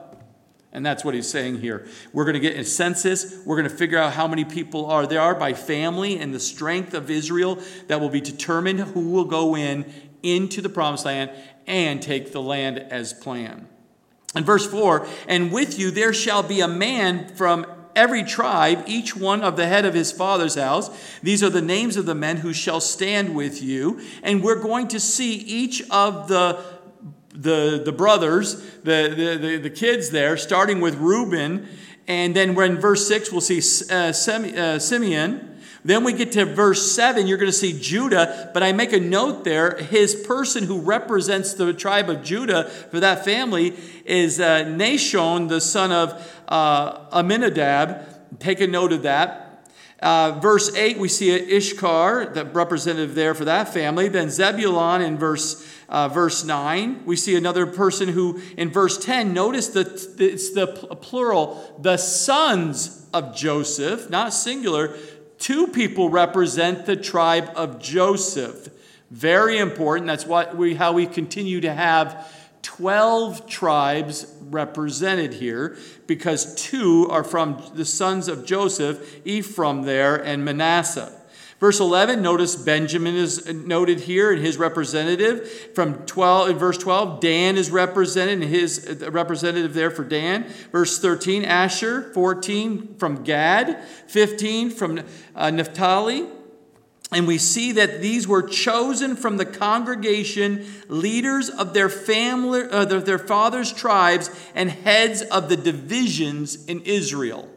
And 0.71 0.86
that's 0.86 1.03
what 1.03 1.15
he's 1.15 1.27
saying 1.27 1.62
here. 1.62 1.88
We're 2.13 2.25
going 2.25 2.36
to 2.36 2.39
get 2.39 2.55
a 2.58 2.63
census. 2.63 3.43
We're 3.43 3.55
going 3.55 3.67
to 3.67 3.75
figure 3.75 3.97
out 3.97 4.13
how 4.13 4.27
many 4.27 4.45
people 4.45 4.86
are 4.86 5.08
there 5.08 5.19
are 5.19 5.34
by 5.34 5.53
family 5.53 6.19
and 6.19 6.32
the 6.32 6.39
strength 6.39 6.93
of 6.93 7.10
Israel 7.10 7.58
that 7.88 7.99
will 7.99 8.10
be 8.10 8.21
determined 8.21 8.82
who 8.82 9.10
will 9.10 9.25
go 9.25 9.55
in 9.55 9.91
into 10.21 10.62
the 10.62 10.69
promised 10.69 11.05
land 11.05 11.32
and 11.65 12.03
take 12.03 12.34
the 12.34 12.41
land 12.41 12.77
as 12.77 13.13
planned. 13.13 13.67
In 14.36 14.43
verse 14.43 14.67
4, 14.67 15.08
and 15.27 15.51
with 15.51 15.79
you 15.79 15.89
there 15.89 16.13
shall 16.13 16.43
be 16.43 16.62
a 16.62 16.67
man 16.67 17.34
from 17.36 17.65
every 17.99 18.23
tribe, 18.23 18.83
each 18.88 19.13
one 19.15 19.41
of 19.41 19.57
the 19.57 19.67
head 19.67 19.85
of 19.85 19.93
his 19.93 20.12
father's 20.12 20.55
house. 20.55 20.89
These 21.21 21.43
are 21.43 21.49
the 21.49 21.62
names 21.62 21.97
of 21.97 22.05
the 22.05 22.15
men 22.15 22.38
who 22.38 22.53
shall 22.53 22.79
stand 22.79 23.35
with 23.35 23.62
you. 23.62 23.99
And 24.23 24.41
we're 24.41 24.62
going 24.62 24.88
to 24.89 24.99
see 24.99 25.35
each 25.35 25.83
of 25.91 26.29
the 26.29 26.79
the, 27.31 27.81
the 27.85 27.91
brothers, 27.93 28.55
the, 28.83 29.13
the, 29.15 29.38
the, 29.47 29.57
the 29.57 29.69
kids 29.69 30.09
there, 30.09 30.35
starting 30.35 30.81
with 30.81 30.95
Reuben. 30.95 31.69
And 32.05 32.35
then 32.35 32.53
we're 32.53 32.65
in 32.65 32.77
verse 32.77 33.07
6, 33.07 33.31
we'll 33.31 33.39
see 33.39 33.62
uh, 33.89 34.09
uh, 34.09 34.79
Simeon. 34.79 35.58
Then 35.83 36.03
we 36.03 36.13
get 36.13 36.33
to 36.33 36.45
verse 36.45 36.91
7, 36.91 37.25
you're 37.25 37.37
going 37.37 37.51
to 37.51 37.57
see 37.57 37.79
Judah, 37.79 38.51
but 38.53 38.63
I 38.63 38.73
make 38.73 38.91
a 38.91 38.99
note 38.99 39.43
there. 39.43 39.77
His 39.77 40.13
person 40.13 40.65
who 40.65 40.81
represents 40.81 41.53
the 41.53 41.73
tribe 41.73 42.09
of 42.09 42.23
Judah 42.23 42.65
for 42.65 42.99
that 42.99 43.23
family 43.23 43.75
is 44.05 44.39
uh, 44.39 44.65
Nahshon, 44.65 45.47
the 45.47 45.61
son 45.61 45.91
of 45.91 46.41
uh, 46.47 47.05
Amminadab. 47.13 48.39
Take 48.39 48.59
a 48.59 48.67
note 48.67 48.91
of 48.91 49.03
that. 49.03 49.45
Uh, 50.01 50.39
verse 50.41 50.73
8, 50.75 50.97
we 50.97 51.09
see 51.09 51.57
Issachar, 51.57 52.31
the 52.33 52.45
representative 52.45 53.15
there 53.15 53.33
for 53.33 53.45
that 53.45 53.73
family. 53.73 54.07
Then 54.07 54.29
Zebulon 54.29 55.01
in 55.01 55.17
verse, 55.17 55.65
uh, 55.89 56.07
verse 56.07 56.45
9. 56.45 57.05
We 57.05 57.17
see 57.17 57.35
another 57.35 57.65
person 57.65 58.09
who, 58.09 58.41
in 58.55 58.69
verse 58.69 58.97
10, 58.97 59.33
notice 59.33 59.67
that 59.69 59.87
it's 60.19 60.51
the 60.51 60.67
plural, 61.01 61.75
the 61.81 61.97
sons 61.97 63.07
of 63.13 63.35
Joseph, 63.35 64.09
not 64.09 64.33
singular. 64.33 64.95
Two 65.39 65.67
people 65.67 66.10
represent 66.10 66.86
the 66.86 66.95
tribe 66.95 67.49
of 67.56 67.80
Joseph. 67.80 68.69
Very 69.10 69.58
important. 69.58 70.08
That's 70.08 70.25
what 70.25 70.56
we, 70.56 70.75
how 70.75 70.91
we 70.91 71.08
continue 71.08 71.62
to 71.62 71.73
have 71.73 72.32
12 72.62 73.47
tribes 73.47 74.32
represented 74.41 75.34
here 75.34 75.78
because 76.08 76.56
two 76.56 77.08
are 77.10 77.23
from 77.23 77.63
the 77.73 77.86
sons 77.86 78.28
of 78.28 78.45
Joseph, 78.45 79.19
Ephraim 79.25 79.84
there, 79.84 80.15
and 80.15 80.43
Manasseh. 80.43 81.18
Verse 81.59 81.81
11, 81.81 82.21
notice 82.21 82.55
Benjamin 82.55 83.15
is 83.15 83.45
noted 83.53 83.99
here 83.99 84.31
and 84.31 84.41
his 84.41 84.57
representative. 84.57 85.49
From 85.75 86.05
12, 86.05 86.51
in 86.51 86.57
verse 86.57 86.77
12, 86.77 87.19
Dan 87.19 87.57
is 87.57 87.69
represented 87.69 88.41
and 88.41 88.49
his 88.49 89.03
representative 89.09 89.73
there 89.73 89.91
for 89.91 90.05
Dan. 90.05 90.45
Verse 90.71 90.99
13, 90.99 91.43
Asher. 91.43 92.13
14, 92.13 92.95
from 92.97 93.23
Gad. 93.23 93.83
15, 94.07 94.69
from 94.69 95.01
uh, 95.35 95.49
Naphtali. 95.49 96.27
And 97.11 97.27
we 97.27 97.37
see 97.37 97.73
that 97.73 98.01
these 98.01 98.25
were 98.25 98.43
chosen 98.43 99.17
from 99.17 99.35
the 99.35 99.45
congregation, 99.45 100.65
leaders 100.87 101.49
of 101.49 101.73
their 101.73 101.89
family, 101.89 102.61
uh, 102.69 102.85
their 102.85 103.19
father's 103.19 103.73
tribes, 103.73 104.29
and 104.55 104.69
heads 104.69 105.23
of 105.23 105.49
the 105.49 105.57
divisions 105.57 106.65
in 106.67 106.81
Israel. 106.81 107.49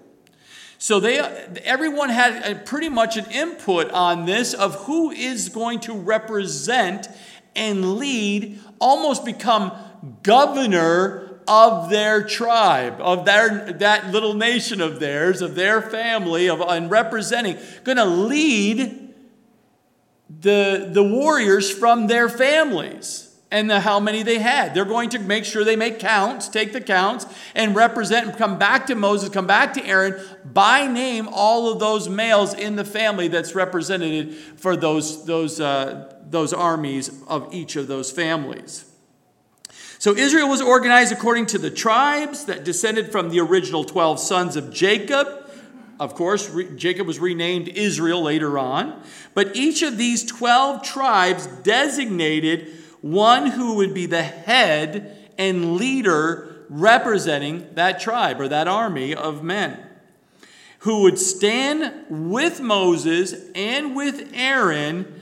So 0.83 0.99
they, 0.99 1.21
everyone 1.63 2.09
had 2.09 2.67
pretty 2.67 2.89
much 2.89 3.17
an 3.17 3.27
input 3.31 3.93
on 3.93 4.27
this 4.27 4.53
of 4.53 4.75
who 4.87 5.13
is 5.13 5.49
going 5.49 5.79
to 5.83 5.95
represent 5.95 7.07
and 7.55 7.99
lead, 7.99 8.59
almost 8.81 9.25
become 9.25 9.71
governor 10.25 11.39
of 11.47 11.89
their 11.89 12.25
tribe, 12.25 12.97
of 12.99 13.25
their, 13.25 13.75
that 13.75 14.11
little 14.11 14.35
nation 14.35 14.81
of 14.81 14.99
theirs, 14.99 15.41
of 15.41 15.55
their 15.55 15.83
family, 15.83 16.49
of, 16.49 16.61
and 16.61 16.91
representing, 16.91 17.59
going 17.85 17.99
to 17.99 18.05
lead 18.05 19.15
the, 20.41 20.91
the 20.93 21.05
warriors 21.05 21.71
from 21.71 22.09
their 22.09 22.29
families 22.29 23.32
and 23.53 23.69
the, 23.69 23.81
how 23.81 24.01
many 24.01 24.23
they 24.23 24.39
had. 24.39 24.75
They're 24.75 24.87
going 24.87 25.11
to 25.11 25.19
make 25.19 25.45
sure 25.45 25.63
they 25.63 25.77
make 25.77 25.99
counts, 25.99 26.49
take 26.49 26.73
the 26.73 26.81
counts, 26.81 27.27
and 27.55 27.77
represent 27.77 28.27
and 28.27 28.37
come 28.37 28.59
back 28.59 28.87
to 28.87 28.95
Moses, 28.95 29.29
come 29.29 29.47
back 29.47 29.75
to 29.75 29.87
Aaron 29.87 30.19
by 30.43 30.87
name 30.87 31.29
all 31.31 31.71
of 31.71 31.79
those 31.79 32.09
males 32.09 32.55
in 32.55 32.77
the 32.77 32.85
family 32.85 33.29
that's 33.29 33.55
represented 33.55 34.35
for 34.35 34.75
those, 34.75 35.27
those, 35.27 35.61
uh, 35.61 36.19
those 36.31 36.55
armies 36.55 37.23
of 37.29 37.53
each 37.53 37.77
of 37.77 37.89
those 37.89 38.11
families. 38.11 38.87
So 39.99 40.17
Israel 40.17 40.49
was 40.49 40.63
organized 40.63 41.13
according 41.13 41.47
to 41.47 41.59
the 41.59 41.71
tribes 41.71 42.47
that 42.47 42.65
descended 42.65 43.13
from 43.13 43.29
the 43.29 43.41
original 43.41 43.85
12 43.85 44.19
sons 44.19 44.57
of 44.57 44.73
Jacob. 44.73 45.29
Of 46.01 46.15
course, 46.15 46.51
Jacob 46.77 47.07
was 47.07 47.21
renamed 47.21 47.69
Israel 47.69 48.23
later 48.23 48.59
on. 48.59 49.01
But 49.35 49.55
each 49.55 49.83
of 49.83 49.99
these 49.99 50.25
12 50.25 50.83
tribes 50.83 51.47
designated 51.47 52.79
one 53.03 53.49
who 53.49 53.75
would 53.77 53.93
be 53.93 54.07
the 54.07 54.23
head 54.23 55.17
and 55.37 55.77
leader 55.77 56.65
representing 56.69 57.67
that 57.75 58.01
tribe 58.01 58.41
or 58.41 58.49
that 58.49 58.67
army 58.67 59.15
of 59.15 59.43
men, 59.43 59.79
who 60.81 61.03
would 61.03 61.19
stand 61.19 62.07
with 62.09 62.61
Moses 62.61 63.35
and 63.55 63.95
with 63.95 64.31
Aaron 64.33 65.21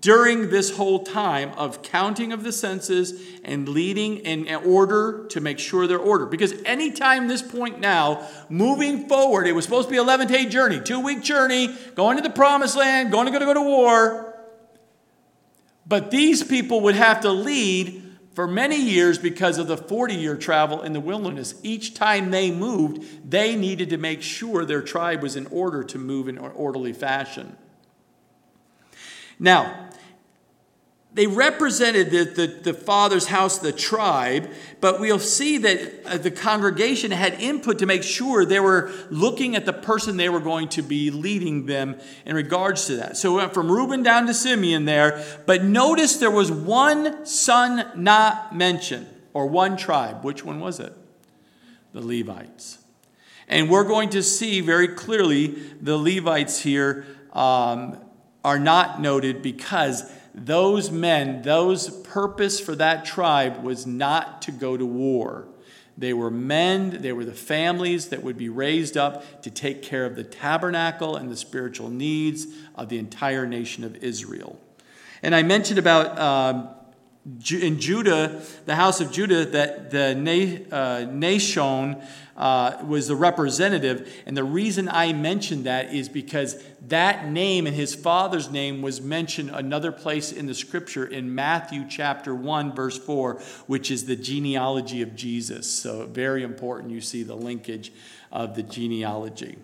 during 0.00 0.48
this 0.50 0.76
whole 0.76 1.02
time 1.02 1.50
of 1.56 1.82
counting 1.82 2.32
of 2.32 2.44
the 2.44 2.52
census 2.52 3.12
and 3.44 3.68
leading 3.68 4.18
in 4.18 4.48
order 4.64 5.26
to 5.28 5.40
make 5.40 5.58
sure 5.58 5.86
they're 5.86 5.98
ordered. 5.98 6.26
Because 6.26 6.54
anytime 6.64 7.28
this 7.28 7.42
point 7.42 7.80
now, 7.80 8.26
moving 8.48 9.08
forward, 9.08 9.46
it 9.46 9.52
was 9.52 9.64
supposed 9.64 9.88
to 9.88 9.92
be 9.92 9.98
a 9.98 10.02
11 10.02 10.28
day 10.28 10.46
journey, 10.46 10.80
two 10.80 11.00
week 11.00 11.22
journey, 11.22 11.74
going 11.94 12.16
to 12.16 12.22
the 12.22 12.30
promised 12.30 12.76
land, 12.76 13.10
going 13.10 13.26
to 13.26 13.32
go 13.32 13.38
to, 13.38 13.44
go 13.44 13.54
to 13.54 13.62
war. 13.62 14.31
But 15.92 16.10
these 16.10 16.42
people 16.42 16.80
would 16.80 16.94
have 16.94 17.20
to 17.20 17.30
lead 17.30 18.02
for 18.32 18.46
many 18.46 18.80
years 18.80 19.18
because 19.18 19.58
of 19.58 19.66
the 19.66 19.76
40 19.76 20.14
year 20.14 20.38
travel 20.38 20.80
in 20.80 20.94
the 20.94 21.00
wilderness. 21.00 21.54
Each 21.62 21.92
time 21.92 22.30
they 22.30 22.50
moved, 22.50 23.30
they 23.30 23.56
needed 23.56 23.90
to 23.90 23.98
make 23.98 24.22
sure 24.22 24.64
their 24.64 24.80
tribe 24.80 25.20
was 25.20 25.36
in 25.36 25.46
order 25.48 25.84
to 25.84 25.98
move 25.98 26.28
in 26.28 26.38
an 26.38 26.50
orderly 26.52 26.94
fashion. 26.94 27.58
Now, 29.38 29.90
they 31.14 31.26
represented 31.26 32.10
the, 32.10 32.24
the, 32.24 32.46
the, 32.46 32.74
father's 32.74 33.26
house, 33.26 33.58
the 33.58 33.72
tribe, 33.72 34.48
but 34.80 34.98
we'll 34.98 35.18
see 35.18 35.58
that 35.58 36.06
uh, 36.06 36.16
the 36.16 36.30
congregation 36.30 37.10
had 37.10 37.34
input 37.34 37.78
to 37.80 37.86
make 37.86 38.02
sure 38.02 38.46
they 38.46 38.60
were 38.60 38.90
looking 39.10 39.54
at 39.54 39.66
the 39.66 39.74
person 39.74 40.16
they 40.16 40.30
were 40.30 40.40
going 40.40 40.68
to 40.68 40.80
be 40.80 41.10
leading 41.10 41.66
them 41.66 42.00
in 42.24 42.34
regards 42.34 42.86
to 42.86 42.96
that. 42.96 43.18
So 43.18 43.32
we 43.32 43.38
went 43.38 43.52
from 43.52 43.70
Reuben 43.70 44.02
down 44.02 44.26
to 44.26 44.32
Simeon 44.32 44.86
there, 44.86 45.22
but 45.44 45.62
notice 45.62 46.16
there 46.16 46.30
was 46.30 46.50
one 46.50 47.26
son 47.26 47.90
not 47.94 48.56
mentioned, 48.56 49.06
or 49.34 49.46
one 49.46 49.76
tribe. 49.76 50.24
Which 50.24 50.44
one 50.44 50.60
was 50.60 50.80
it? 50.80 50.94
The 51.92 52.00
Levites. 52.00 52.78
And 53.48 53.68
we're 53.68 53.84
going 53.84 54.08
to 54.10 54.22
see 54.22 54.62
very 54.62 54.88
clearly 54.88 55.48
the 55.78 55.98
Levites 55.98 56.60
here 56.62 57.04
um, 57.34 57.98
are 58.42 58.58
not 58.58 59.02
noted 59.02 59.42
because 59.42 60.10
those 60.34 60.90
men, 60.90 61.42
those 61.42 61.90
purpose 61.98 62.58
for 62.58 62.74
that 62.76 63.04
tribe 63.04 63.62
was 63.62 63.86
not 63.86 64.42
to 64.42 64.52
go 64.52 64.76
to 64.76 64.86
war. 64.86 65.48
They 65.98 66.14
were 66.14 66.30
men, 66.30 67.02
they 67.02 67.12
were 67.12 67.24
the 67.24 67.34
families 67.34 68.08
that 68.08 68.22
would 68.22 68.38
be 68.38 68.48
raised 68.48 68.96
up 68.96 69.42
to 69.42 69.50
take 69.50 69.82
care 69.82 70.06
of 70.06 70.16
the 70.16 70.24
tabernacle 70.24 71.16
and 71.16 71.30
the 71.30 71.36
spiritual 71.36 71.90
needs 71.90 72.46
of 72.74 72.88
the 72.88 72.98
entire 72.98 73.46
nation 73.46 73.84
of 73.84 73.96
Israel. 73.96 74.58
And 75.22 75.34
I 75.34 75.42
mentioned 75.42 75.78
about 75.78 76.18
um, 76.18 76.68
in 77.24 77.78
Judah, 77.78 78.42
the 78.66 78.74
house 78.74 79.00
of 79.00 79.12
Judah, 79.12 79.44
that 79.44 79.90
the 79.90 80.10
uh, 80.72 81.06
Nahshon 81.06 82.04
uh, 82.36 82.78
was 82.84 83.06
the 83.06 83.14
representative. 83.14 84.12
And 84.26 84.36
the 84.36 84.44
reason 84.44 84.88
I 84.88 85.12
mentioned 85.12 85.64
that 85.64 85.94
is 85.94 86.08
because 86.08 86.62
that 86.88 87.28
name 87.28 87.66
and 87.68 87.76
his 87.76 87.94
father's 87.94 88.50
name 88.50 88.82
was 88.82 89.00
mentioned 89.00 89.50
another 89.52 89.92
place 89.92 90.32
in 90.32 90.46
the 90.46 90.54
scripture 90.54 91.06
in 91.06 91.32
Matthew 91.32 91.84
chapter 91.88 92.34
1, 92.34 92.74
verse 92.74 92.98
4, 92.98 93.40
which 93.66 93.90
is 93.90 94.06
the 94.06 94.16
genealogy 94.16 95.02
of 95.02 95.14
Jesus. 95.14 95.68
So, 95.68 96.06
very 96.06 96.42
important 96.42 96.90
you 96.90 97.00
see 97.00 97.22
the 97.22 97.36
linkage 97.36 97.92
of 98.32 98.56
the 98.56 98.64
genealogy. 98.64 99.58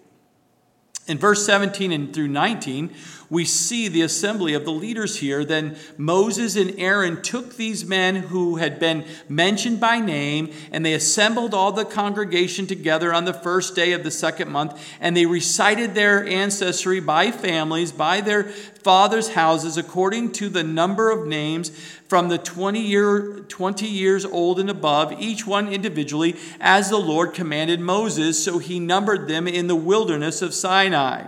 In 1.08 1.16
verse 1.16 1.44
17 1.46 1.90
and 1.90 2.12
through 2.12 2.28
19, 2.28 2.94
we 3.30 3.44
see 3.44 3.88
the 3.88 4.02
assembly 4.02 4.54
of 4.54 4.64
the 4.64 4.72
leaders 4.72 5.18
here. 5.18 5.44
Then 5.44 5.76
Moses 5.96 6.54
and 6.56 6.78
Aaron 6.78 7.22
took 7.22 7.56
these 7.56 7.84
men 7.84 8.16
who 8.16 8.56
had 8.56 8.78
been 8.78 9.04
mentioned 9.28 9.80
by 9.80 10.00
name, 10.00 10.52
and 10.70 10.84
they 10.84 10.94
assembled 10.94 11.54
all 11.54 11.72
the 11.72 11.84
congregation 11.84 12.66
together 12.66 13.12
on 13.12 13.24
the 13.24 13.34
first 13.34 13.74
day 13.74 13.92
of 13.92 14.02
the 14.02 14.10
second 14.10 14.50
month, 14.50 14.82
and 15.00 15.16
they 15.16 15.26
recited 15.26 15.94
their 15.94 16.26
ancestry 16.26 17.00
by 17.00 17.30
families, 17.30 17.90
by 17.90 18.20
their 18.20 18.50
fathers' 18.88 19.34
houses, 19.34 19.76
according 19.76 20.32
to 20.32 20.48
the 20.48 20.62
number 20.62 21.10
of 21.10 21.26
names 21.26 21.68
from 22.08 22.30
the 22.30 22.38
20 22.38 22.80
year 22.80 23.40
20 23.46 23.86
years 23.86 24.24
old 24.24 24.58
and 24.58 24.70
above 24.70 25.12
each 25.20 25.46
one 25.46 25.68
individually 25.68 26.34
as 26.58 26.88
the 26.88 26.96
Lord 26.96 27.34
commanded 27.34 27.80
Moses 27.80 28.42
so 28.42 28.56
he 28.56 28.80
numbered 28.80 29.28
them 29.28 29.46
in 29.46 29.66
the 29.66 29.76
wilderness 29.76 30.40
of 30.40 30.54
Sinai 30.54 31.24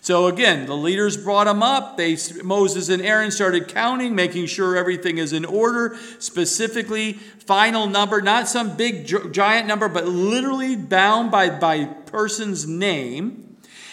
so 0.00 0.26
again, 0.26 0.66
the 0.66 0.76
leaders 0.76 1.16
brought 1.16 1.44
them 1.44 1.62
up. 1.62 1.96
They, 1.96 2.16
Moses 2.42 2.88
and 2.88 3.00
Aaron 3.02 3.30
started 3.30 3.68
counting, 3.68 4.16
making 4.16 4.46
sure 4.46 4.76
everything 4.76 5.18
is 5.18 5.32
in 5.32 5.44
order. 5.44 5.96
Specifically, 6.18 7.12
final 7.12 7.86
number, 7.86 8.20
not 8.20 8.48
some 8.48 8.76
big 8.76 9.06
giant 9.32 9.68
number, 9.68 9.88
but 9.88 10.08
literally 10.08 10.74
bound 10.74 11.30
by, 11.30 11.50
by 11.50 11.84
person's 11.84 12.66
name. 12.66 13.51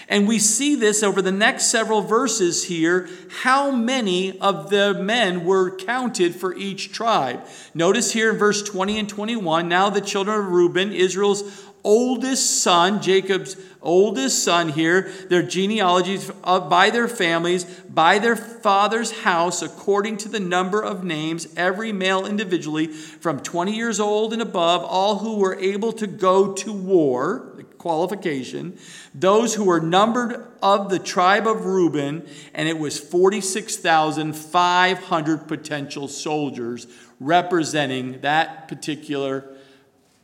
And 0.09 0.27
we 0.27 0.39
see 0.39 0.73
this 0.73 1.03
over 1.03 1.21
the 1.21 1.31
next 1.31 1.67
several 1.67 2.01
verses 2.01 2.65
here 2.65 3.07
how 3.29 3.69
many 3.69 4.39
of 4.39 4.71
the 4.71 4.95
men 4.95 5.45
were 5.45 5.75
counted 5.75 6.35
for 6.35 6.55
each 6.55 6.91
tribe. 6.91 7.45
Notice 7.75 8.11
here 8.11 8.31
in 8.31 8.37
verse 8.37 8.63
20 8.63 8.97
and 8.97 9.07
21 9.07 9.69
now 9.69 9.91
the 9.91 10.01
children 10.01 10.39
of 10.39 10.47
Reuben, 10.47 10.91
Israel's 10.91 11.69
oldest 11.83 12.61
son, 12.61 13.01
Jacob's 13.01 13.55
oldest 13.81 14.43
son 14.43 14.69
here, 14.69 15.11
their 15.29 15.43
genealogies 15.43 16.29
uh, 16.43 16.59
by 16.59 16.89
their 16.89 17.07
families, 17.07 17.63
by 17.63 18.19
their 18.19 18.35
father's 18.35 19.11
house, 19.21 19.61
according 19.61 20.17
to 20.17 20.29
the 20.29 20.39
number 20.39 20.81
of 20.81 21.03
names, 21.03 21.47
every 21.55 21.93
male 21.93 22.25
individually, 22.25 22.87
from 22.87 23.39
20 23.39 23.75
years 23.75 23.99
old 23.99 24.33
and 24.33 24.41
above, 24.41 24.83
all 24.83 25.19
who 25.19 25.37
were 25.37 25.55
able 25.55 25.93
to 25.93 26.07
go 26.07 26.51
to 26.53 26.73
war, 26.73 27.48
qualification, 27.79 28.77
those 29.15 29.55
who 29.55 29.63
were 29.63 29.79
numbered 29.79 30.45
of 30.61 30.91
the 30.91 30.99
tribe 30.99 31.47
of 31.47 31.65
Reuben, 31.65 32.27
and 32.53 32.69
it 32.69 32.77
was 32.77 32.99
46,500 32.99 35.47
potential 35.47 36.07
soldiers 36.07 36.85
representing 37.19 38.21
that 38.21 38.67
particular 38.67 39.45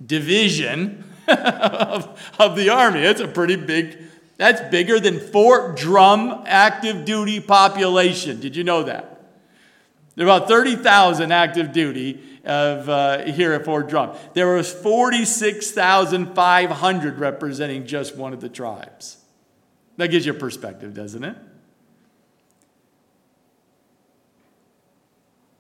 division 0.06 1.04
of, 1.28 2.20
of 2.38 2.56
the 2.56 2.70
army. 2.70 3.00
It's 3.00 3.22
a 3.22 3.28
pretty 3.28 3.56
big, 3.56 3.98
that's 4.38 4.62
bigger 4.70 5.00
than 5.00 5.20
Fort 5.20 5.78
Drum 5.78 6.44
active 6.46 7.06
duty 7.06 7.40
population. 7.40 8.40
Did 8.40 8.56
you 8.56 8.64
know 8.64 8.84
that? 8.84 9.15
There 10.16 10.28
are 10.28 10.38
about 10.38 10.48
30,000 10.48 11.32
active 11.32 11.72
duty 11.72 12.22
of, 12.46 12.90
uh, 12.90 13.26
here 13.26 13.54
at 13.54 13.66
Fort 13.66 13.90
Drum. 13.90 14.16
There 14.34 14.56
was 14.56 14.72
46,500 14.72 17.20
representing 17.20 17.86
just 17.86 18.16
one 18.16 18.34
of 18.34 18.40
the 18.40 18.50
tribes. 18.50 19.18
That 19.98 20.08
gives 20.08 20.26
you 20.26 20.32
a 20.32 20.36
perspective, 20.36 20.94
doesn't 20.94 21.24
it? 21.24 21.36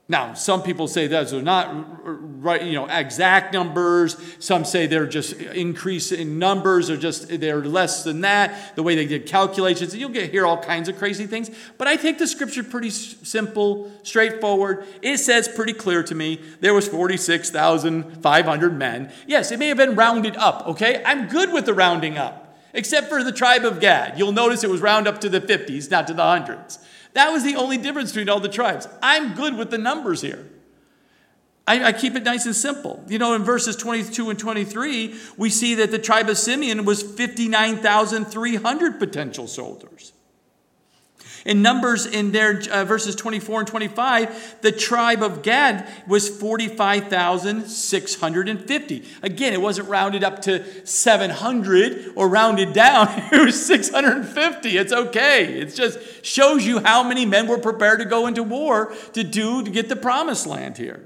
Now, 0.07 0.35
some 0.35 0.61
people 0.61 0.87
say 0.87 1.07
those 1.07 1.33
are 1.33 1.41
not 1.41 1.73
right, 2.03 2.61
you 2.61 2.73
know, 2.73 2.85
exact 2.85 3.53
numbers. 3.53 4.15
Some 4.37 4.63
say 4.63 4.85
they're 4.85 5.07
just 5.07 5.33
increase 5.33 6.11
in 6.11 6.37
numbers 6.37 6.91
or 6.91 6.97
just 6.97 7.27
they're 7.39 7.65
less 7.65 8.03
than 8.03 8.21
that. 8.21 8.75
The 8.75 8.83
way 8.83 8.95
they 8.95 9.07
did 9.07 9.25
calculations, 9.25 9.93
and 9.93 9.99
you'll 9.99 10.11
get 10.11 10.29
hear 10.29 10.45
all 10.45 10.61
kinds 10.61 10.89
of 10.89 10.99
crazy 10.99 11.25
things. 11.25 11.49
But 11.79 11.87
I 11.87 11.95
take 11.95 12.19
the 12.19 12.27
scripture 12.27 12.63
pretty 12.63 12.91
simple, 12.91 13.91
straightforward. 14.03 14.85
It 15.01 15.17
says 15.17 15.47
pretty 15.47 15.73
clear 15.73 16.03
to 16.03 16.13
me 16.13 16.39
there 16.59 16.75
was 16.75 16.87
forty-six 16.87 17.49
thousand 17.49 18.21
five 18.21 18.45
hundred 18.45 18.77
men. 18.77 19.11
Yes, 19.25 19.51
it 19.51 19.57
may 19.57 19.69
have 19.69 19.77
been 19.77 19.95
rounded 19.95 20.35
up. 20.35 20.67
Okay, 20.67 21.01
I'm 21.03 21.27
good 21.29 21.51
with 21.51 21.65
the 21.65 21.73
rounding 21.73 22.15
up, 22.15 22.55
except 22.75 23.09
for 23.09 23.23
the 23.23 23.31
tribe 23.31 23.65
of 23.65 23.79
Gad. 23.79 24.19
You'll 24.19 24.33
notice 24.33 24.63
it 24.63 24.69
was 24.69 24.81
round 24.81 25.07
up 25.07 25.19
to 25.21 25.29
the 25.29 25.41
fifties, 25.41 25.89
not 25.89 26.05
to 26.05 26.13
the 26.13 26.21
hundreds. 26.21 26.77
That 27.15 27.31
was 27.31 27.43
the 27.43 27.55
only 27.55 27.77
difference 27.77 28.11
between 28.11 28.29
all 28.29 28.41
the 28.41 28.49
tribes. 28.49 28.87
I'm 29.01 29.35
good 29.35 29.57
with 29.57 29.71
the 29.71 29.77
numbers 29.77 30.21
here. 30.21 30.47
I, 31.65 31.85
I, 31.85 31.93
keep 31.93 32.15
it 32.15 32.23
nice 32.23 32.45
and 32.45 32.55
simple. 32.55 33.03
You 33.07 33.17
know, 33.17 33.33
in 33.33 33.43
verses 33.43 33.75
22 33.77 34.29
and 34.29 34.37
23, 34.37 35.15
we 35.35 35.49
see 35.49 35.75
that 35.75 35.89
the 35.91 35.97
tribe 35.97 36.29
of 36.29 36.37
Simeon 36.37 36.85
was 36.85 37.01
59,300 37.01 38.99
potential 38.99 39.47
soldiers. 39.47 40.11
In 41.45 41.61
Numbers, 41.61 42.05
in 42.07 42.31
their 42.31 42.59
uh, 42.71 42.85
verses 42.85 43.15
24 43.15 43.59
and 43.59 43.67
25, 43.67 44.61
the 44.61 44.71
tribe 44.71 45.21
of 45.21 45.43
Gad 45.43 45.87
was 46.07 46.27
45,650. 46.27 49.03
Again, 49.21 49.53
it 49.53 49.61
wasn't 49.61 49.87
rounded 49.87 50.23
up 50.23 50.41
to 50.41 50.65
700 50.87 52.13
or 52.15 52.27
rounded 52.27 52.73
down. 52.73 53.05
It 53.31 53.45
was 53.45 53.63
650. 53.65 54.77
It's 54.77 54.93
okay. 54.93 55.59
It 55.59 55.75
just 55.75 56.25
shows 56.25 56.65
you 56.65 56.79
how 56.79 57.03
many 57.03 57.25
men 57.25 57.47
were 57.47 57.59
prepared 57.59 57.99
to 57.99 58.05
go 58.05 58.25
into 58.25 58.41
war 58.41 58.95
to 59.13 59.23
do 59.23 59.61
to 59.63 59.69
get 59.69 59.89
the 59.89 59.95
promised 59.95 60.47
land 60.47 60.77
here. 60.77 61.05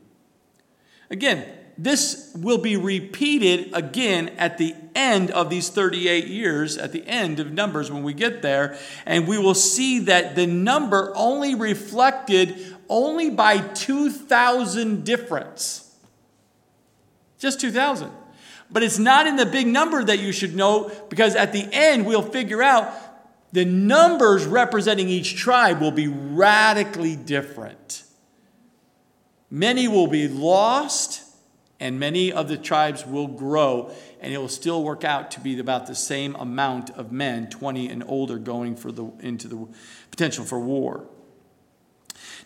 Again, 1.11 1.47
this 1.79 2.31
will 2.37 2.59
be 2.59 2.77
repeated 2.77 3.71
again 3.73 4.31
at 4.39 4.59
the 4.59 4.75
end 4.95 5.31
of 5.31 5.51
these 5.51 5.69
38 5.71 6.27
years, 6.27 6.77
at 6.77 6.93
the 6.93 7.07
end 7.07 7.41
of 7.41 7.53
Numbers 7.53 7.91
when 7.91 8.03
we 8.03 8.13
get 8.15 8.43
there. 8.43 8.79
And 9.07 9.27
we 9.27 9.39
will 9.39 9.55
see 9.55 10.01
that 10.01 10.37
the 10.37 10.47
number 10.47 11.13
only 11.17 11.55
reflected 11.55 12.77
only 12.89 13.31
by 13.31 13.59
2,000 13.59 15.05
difference. 15.05 15.97
Just 17.39 17.61
2,000. 17.61 18.11
But 18.71 18.83
it's 18.83 18.99
not 18.99 19.27
in 19.27 19.37
the 19.37 19.47
big 19.47 19.67
number 19.67 20.05
that 20.05 20.19
you 20.19 20.33
should 20.33 20.55
know 20.55 20.91
because 21.09 21.35
at 21.35 21.53
the 21.53 21.69
end 21.73 22.07
we'll 22.07 22.23
figure 22.23 22.63
out 22.63 22.93
the 23.53 23.65
numbers 23.65 24.47
representing 24.47 25.09
each 25.09 25.37
tribe 25.37 25.81
will 25.81 25.91
be 25.91 26.09
radically 26.09 27.17
different. 27.17 28.05
Many 29.51 29.89
will 29.89 30.07
be 30.07 30.29
lost, 30.29 31.23
and 31.83 31.99
many 31.99 32.33
of 32.33 32.47
the 32.47 32.57
tribes 32.57 33.05
will 33.05 33.27
grow, 33.27 33.93
and 34.21 34.33
it 34.33 34.39
will 34.39 34.49
still 34.49 34.85
work 34.85 35.03
out 35.03 35.33
to 35.33 35.41
be 35.41 35.59
about 35.59 35.89
the 35.89 35.97
same 35.97 36.37
amount 36.37 36.91
of 36.91 37.11
men, 37.11 37.51
20 37.51 37.89
and 37.89 38.05
older, 38.07 38.39
going 38.39 38.77
for 38.77 38.93
the, 38.93 39.11
into 39.19 39.49
the 39.49 39.67
potential 40.13 40.45
for 40.45 40.61
war. 40.61 41.09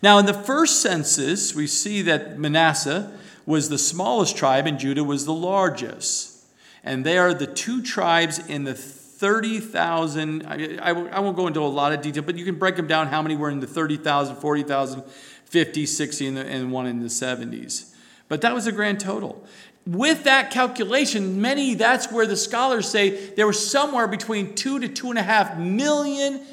Now, 0.01 0.17
in 0.19 0.25
the 0.25 0.33
first 0.33 0.81
census, 0.81 1.55
we 1.55 1.67
see 1.67 2.01
that 2.03 2.39
Manasseh 2.39 3.13
was 3.45 3.69
the 3.69 3.77
smallest 3.77 4.39
tribe 4.39 4.67
and 4.67 4.79
Judah 4.79 5.05
was 5.05 5.27
the 5.27 5.35
largest. 5.35 6.43
And 6.83 7.05
they 7.05 7.19
are 7.19 7.35
the 7.35 7.47
two 7.47 7.83
tribes 7.83 8.39
in 8.39 8.65
the 8.65 8.75
30,000. 8.75 10.47
I, 10.47 10.79
I, 10.81 10.91
I, 10.91 11.21
won't 11.21 11.37
go 11.37 11.47
into 11.47 11.61
a 11.61 11.65
lot 11.65 11.93
of 11.93 12.01
detail, 12.01 12.23
but 12.23 12.37
you 12.37 12.45
can 12.47 12.59
break 12.59 12.77
them 12.77 12.87
down 12.87 13.09
how 13.09 13.21
many 13.21 13.37
were 13.37 13.51
in 13.51 13.61
the 13.61 13.67
30,000, 13.67 14.37
40,000, 14.37 15.03
50, 15.45 15.87
60, 15.87 16.27
and, 16.27 16.37
the, 16.39 16.47
and 16.47 16.73
one 16.73 16.87
in 16.87 17.01
the 17.01 17.07
70s. 17.07 17.93
But 18.29 18.41
that 18.41 18.55
was 18.55 18.67
a 18.67 18.73
grand 18.73 19.01
total. 19.01 19.45
With 19.87 20.25
that 20.25 20.51
calculation, 20.51 21.41
many, 21.41 21.75
that's 21.75 22.11
where 22.11 22.27
the 22.27 22.37
scholars 22.37 22.89
say 22.89 23.31
there 23.35 23.47
were 23.47 23.53
somewhere 23.53 24.09
between 24.09 24.55
two 24.55 24.81
to 24.81 24.89
two 24.89 25.11
and 25.11 25.19
a 25.19 25.23
half 25.23 25.57
million 25.57 26.45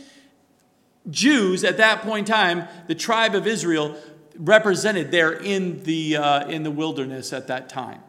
Jews 1.09 1.63
at 1.63 1.77
that 1.77 2.01
point 2.01 2.29
in 2.29 2.33
time, 2.33 2.67
the 2.87 2.95
tribe 2.95 3.35
of 3.35 3.47
Israel 3.47 3.97
represented 4.37 5.11
there 5.11 5.31
in 5.31 5.83
the, 5.83 6.17
uh, 6.17 6.47
in 6.47 6.63
the 6.63 6.71
wilderness 6.71 7.33
at 7.33 7.47
that 7.47 7.69
time. 7.69 8.01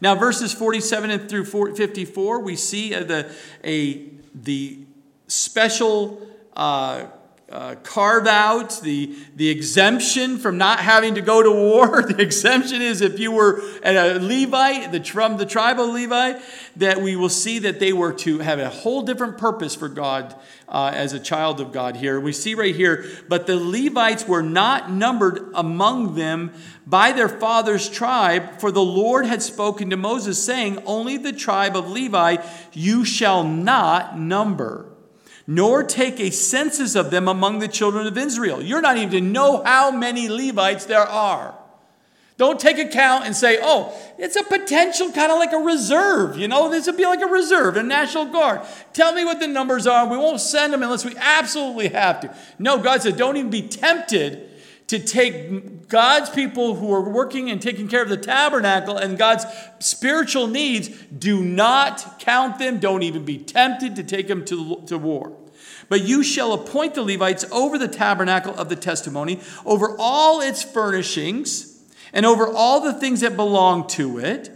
Now, 0.00 0.14
verses 0.14 0.52
47 0.52 1.10
and 1.10 1.28
through 1.28 1.44
54, 1.44 2.40
we 2.40 2.56
see 2.56 2.90
the, 2.90 3.32
a, 3.62 4.10
the 4.34 4.80
special 5.28 6.26
uh, 6.54 7.06
uh, 7.54 7.76
carve 7.84 8.26
out, 8.26 8.80
the, 8.82 9.16
the 9.36 9.48
exemption 9.48 10.38
from 10.38 10.58
not 10.58 10.80
having 10.80 11.14
to 11.14 11.20
go 11.20 11.40
to 11.40 11.52
war. 11.52 12.02
The 12.14 12.20
exemption 12.20 12.82
is 12.82 13.00
if 13.00 13.18
you 13.18 13.30
were 13.30 13.62
a 13.84 14.18
Levite, 14.18 14.92
the, 14.92 15.02
from 15.02 15.36
the 15.36 15.46
tribe 15.46 15.78
of 15.78 15.88
Levi, 15.90 16.38
that 16.76 17.00
we 17.00 17.14
will 17.16 17.28
see 17.28 17.60
that 17.60 17.78
they 17.78 17.92
were 17.92 18.12
to 18.12 18.40
have 18.40 18.58
a 18.58 18.68
whole 18.68 19.02
different 19.02 19.38
purpose 19.38 19.74
for 19.74 19.88
God 19.88 20.34
uh, 20.68 20.90
as 20.92 21.12
a 21.12 21.20
child 21.20 21.60
of 21.60 21.70
God 21.72 21.96
here. 21.96 22.18
We 22.18 22.32
see 22.32 22.54
right 22.54 22.74
here, 22.74 23.06
but 23.28 23.46
the 23.46 23.56
Levites 23.56 24.26
were 24.26 24.42
not 24.42 24.90
numbered 24.90 25.50
among 25.54 26.16
them 26.16 26.52
by 26.86 27.12
their 27.12 27.28
father's 27.28 27.88
tribe, 27.88 28.60
for 28.60 28.72
the 28.72 28.84
Lord 28.84 29.26
had 29.26 29.42
spoken 29.42 29.90
to 29.90 29.96
Moses, 29.96 30.42
saying, 30.44 30.82
Only 30.84 31.16
the 31.18 31.32
tribe 31.32 31.76
of 31.76 31.88
Levi 31.88 32.38
you 32.72 33.04
shall 33.04 33.44
not 33.44 34.18
number 34.18 34.93
nor 35.46 35.82
take 35.82 36.20
a 36.20 36.30
census 36.30 36.94
of 36.94 37.10
them 37.10 37.28
among 37.28 37.58
the 37.58 37.68
children 37.68 38.06
of 38.06 38.16
Israel. 38.16 38.62
You're 38.62 38.80
not 38.80 38.96
even 38.96 39.10
to 39.10 39.20
know 39.20 39.62
how 39.62 39.90
many 39.90 40.28
Levites 40.28 40.86
there 40.86 41.00
are. 41.00 41.54
Don't 42.36 42.58
take 42.58 42.78
a 42.78 42.88
count 42.88 43.26
and 43.26 43.36
say, 43.36 43.58
oh, 43.62 43.96
it's 44.18 44.34
a 44.34 44.42
potential 44.42 45.12
kind 45.12 45.30
of 45.30 45.38
like 45.38 45.52
a 45.52 45.58
reserve. 45.58 46.36
You 46.36 46.48
know, 46.48 46.68
this 46.68 46.86
would 46.86 46.96
be 46.96 47.06
like 47.06 47.20
a 47.20 47.26
reserve, 47.26 47.76
a 47.76 47.82
National 47.82 48.24
Guard. 48.24 48.62
Tell 48.92 49.12
me 49.14 49.24
what 49.24 49.38
the 49.38 49.46
numbers 49.46 49.86
are. 49.86 50.08
We 50.08 50.16
won't 50.16 50.40
send 50.40 50.72
them 50.72 50.82
unless 50.82 51.04
we 51.04 51.14
absolutely 51.16 51.88
have 51.88 52.20
to. 52.22 52.36
No, 52.58 52.78
God 52.78 53.02
said, 53.02 53.16
don't 53.16 53.36
even 53.36 53.50
be 53.50 53.62
tempted 53.68 54.50
to 54.86 54.98
take 54.98 55.88
God's 55.88 56.28
people 56.30 56.74
who 56.74 56.92
are 56.92 57.08
working 57.08 57.50
and 57.50 57.60
taking 57.60 57.88
care 57.88 58.02
of 58.02 58.08
the 58.08 58.16
tabernacle 58.16 58.96
and 58.96 59.16
God's 59.16 59.46
spiritual 59.78 60.46
needs, 60.46 60.88
do 61.06 61.42
not 61.42 62.18
count 62.18 62.58
them. 62.58 62.80
Don't 62.80 63.02
even 63.02 63.24
be 63.24 63.38
tempted 63.38 63.96
to 63.96 64.02
take 64.02 64.28
them 64.28 64.44
to, 64.44 64.82
to 64.86 64.98
war. 64.98 65.32
But 65.88 66.02
you 66.02 66.22
shall 66.22 66.52
appoint 66.52 66.94
the 66.94 67.02
Levites 67.02 67.44
over 67.50 67.78
the 67.78 67.88
tabernacle 67.88 68.54
of 68.54 68.68
the 68.68 68.76
testimony, 68.76 69.40
over 69.64 69.96
all 69.98 70.40
its 70.40 70.62
furnishings, 70.62 71.82
and 72.12 72.24
over 72.24 72.46
all 72.46 72.80
the 72.80 72.92
things 72.94 73.20
that 73.20 73.36
belong 73.36 73.86
to 73.88 74.18
it. 74.18 74.50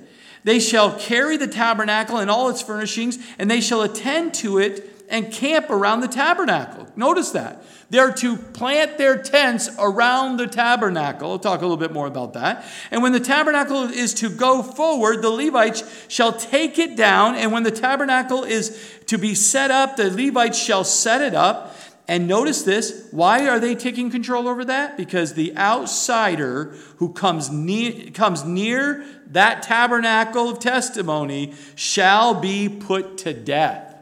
They 0.45 0.61
shall 0.61 0.97
carry 0.99 1.37
the 1.37 1.49
tabernacle 1.49 2.19
and 2.19 2.31
all 2.31 2.49
its 2.49 2.63
furnishings, 2.63 3.19
and 3.39 3.51
they 3.51 3.61
shall 3.61 3.83
attend 3.83 4.35
to 4.35 4.59
it 4.59 5.07
and 5.11 5.33
camp 5.33 5.71
around 5.71 6.01
the 6.01 6.09
tabernacle. 6.09 6.87
Notice 6.97 7.31
that. 7.33 7.63
They're 7.91 8.13
to 8.13 8.37
plant 8.37 8.99
their 8.99 9.17
tents 9.23 9.71
around 9.79 10.37
the 10.37 10.47
tabernacle. 10.47 11.31
I'll 11.31 11.39
talk 11.39 11.61
a 11.61 11.63
little 11.63 11.79
bit 11.79 11.93
more 11.93 12.07
about 12.07 12.35
that. 12.35 12.65
And 12.91 13.03
when 13.03 13.13
the 13.13 13.21
tabernacle 13.21 13.85
is 13.85 14.13
to 14.15 14.29
go 14.29 14.63
forward, 14.63 15.23
the 15.23 15.31
Levites 15.31 16.07
shall 16.09 16.35
take 16.35 16.79
it 16.79 16.97
down. 16.97 17.35
And 17.35 17.51
when 17.51 17.63
the 17.63 17.71
tabernacle 17.71 18.45
is 18.45 18.95
to 19.07 19.17
be 19.17 19.35
set 19.35 19.71
up, 19.71 19.97
the 19.97 20.11
Levites 20.11 20.59
shall 20.59 20.85
set 20.85 21.23
it 21.23 21.35
up. 21.35 21.75
And 22.07 22.27
notice 22.29 22.63
this 22.63 23.09
why 23.11 23.49
are 23.49 23.61
they 23.61 23.75
taking 23.75 24.11
control 24.11 24.49
over 24.49 24.67
that? 24.67 24.99
Because 24.99 25.33
the 25.33 25.57
outsider 25.57 26.75
who 26.97 27.13
comes 27.13 27.51
near, 27.51 28.11
comes 28.11 28.45
near 28.45 29.05
that 29.29 29.63
tabernacle 29.63 30.51
of 30.51 30.59
testimony 30.59 31.55
shall 31.75 32.35
be 32.35 32.69
put 32.69 33.17
to 33.19 33.33
death. 33.33 33.95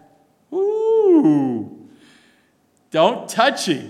Ooh. 0.53 1.76
Don't 2.97 3.29
touch 3.29 3.69
it. 3.69 3.85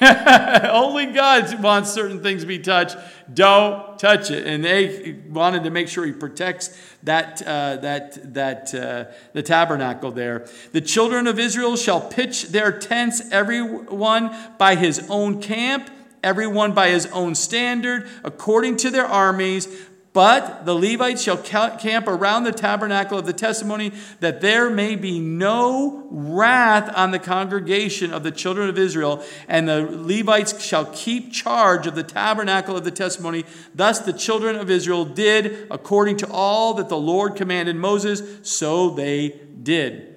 Only 0.70 1.06
God 1.06 1.60
wants 1.60 1.90
certain 1.90 2.22
things 2.22 2.42
to 2.42 2.46
be 2.46 2.60
touched. 2.60 2.96
Don't 3.32 3.98
touch 3.98 4.30
it. 4.30 4.46
And 4.46 4.64
they 4.64 5.16
wanted 5.28 5.64
to 5.64 5.70
make 5.70 5.88
sure 5.88 6.06
He 6.06 6.12
protects 6.12 6.80
that 7.02 7.42
uh, 7.42 7.78
that 7.78 8.32
that 8.34 8.72
uh, 8.72 9.06
the 9.32 9.42
tabernacle 9.42 10.12
there. 10.12 10.46
The 10.70 10.80
children 10.80 11.26
of 11.26 11.40
Israel 11.40 11.74
shall 11.74 12.00
pitch 12.00 12.50
their 12.50 12.70
tents, 12.70 13.28
everyone 13.32 14.30
by 14.56 14.76
his 14.76 15.04
own 15.10 15.42
camp, 15.42 15.90
everyone 16.22 16.74
by 16.74 16.90
his 16.90 17.06
own 17.06 17.34
standard, 17.34 18.08
according 18.22 18.76
to 18.76 18.90
their 18.90 19.06
armies. 19.06 19.66
But 20.14 20.64
the 20.64 20.76
Levites 20.76 21.22
shall 21.22 21.36
camp 21.36 22.06
around 22.06 22.44
the 22.44 22.52
tabernacle 22.52 23.18
of 23.18 23.26
the 23.26 23.32
testimony, 23.32 23.92
that 24.20 24.40
there 24.40 24.70
may 24.70 24.94
be 24.94 25.18
no 25.18 26.06
wrath 26.08 26.88
on 26.96 27.10
the 27.10 27.18
congregation 27.18 28.12
of 28.12 28.22
the 28.22 28.30
children 28.30 28.68
of 28.68 28.78
Israel. 28.78 29.24
And 29.48 29.68
the 29.68 29.82
Levites 29.90 30.62
shall 30.62 30.86
keep 30.86 31.32
charge 31.32 31.88
of 31.88 31.96
the 31.96 32.04
tabernacle 32.04 32.76
of 32.76 32.84
the 32.84 32.92
testimony. 32.92 33.44
Thus 33.74 33.98
the 33.98 34.12
children 34.12 34.54
of 34.54 34.70
Israel 34.70 35.04
did 35.04 35.66
according 35.68 36.18
to 36.18 36.30
all 36.30 36.74
that 36.74 36.88
the 36.88 36.96
Lord 36.96 37.34
commanded 37.34 37.74
Moses, 37.74 38.22
so 38.48 38.90
they 38.90 39.40
did. 39.64 40.13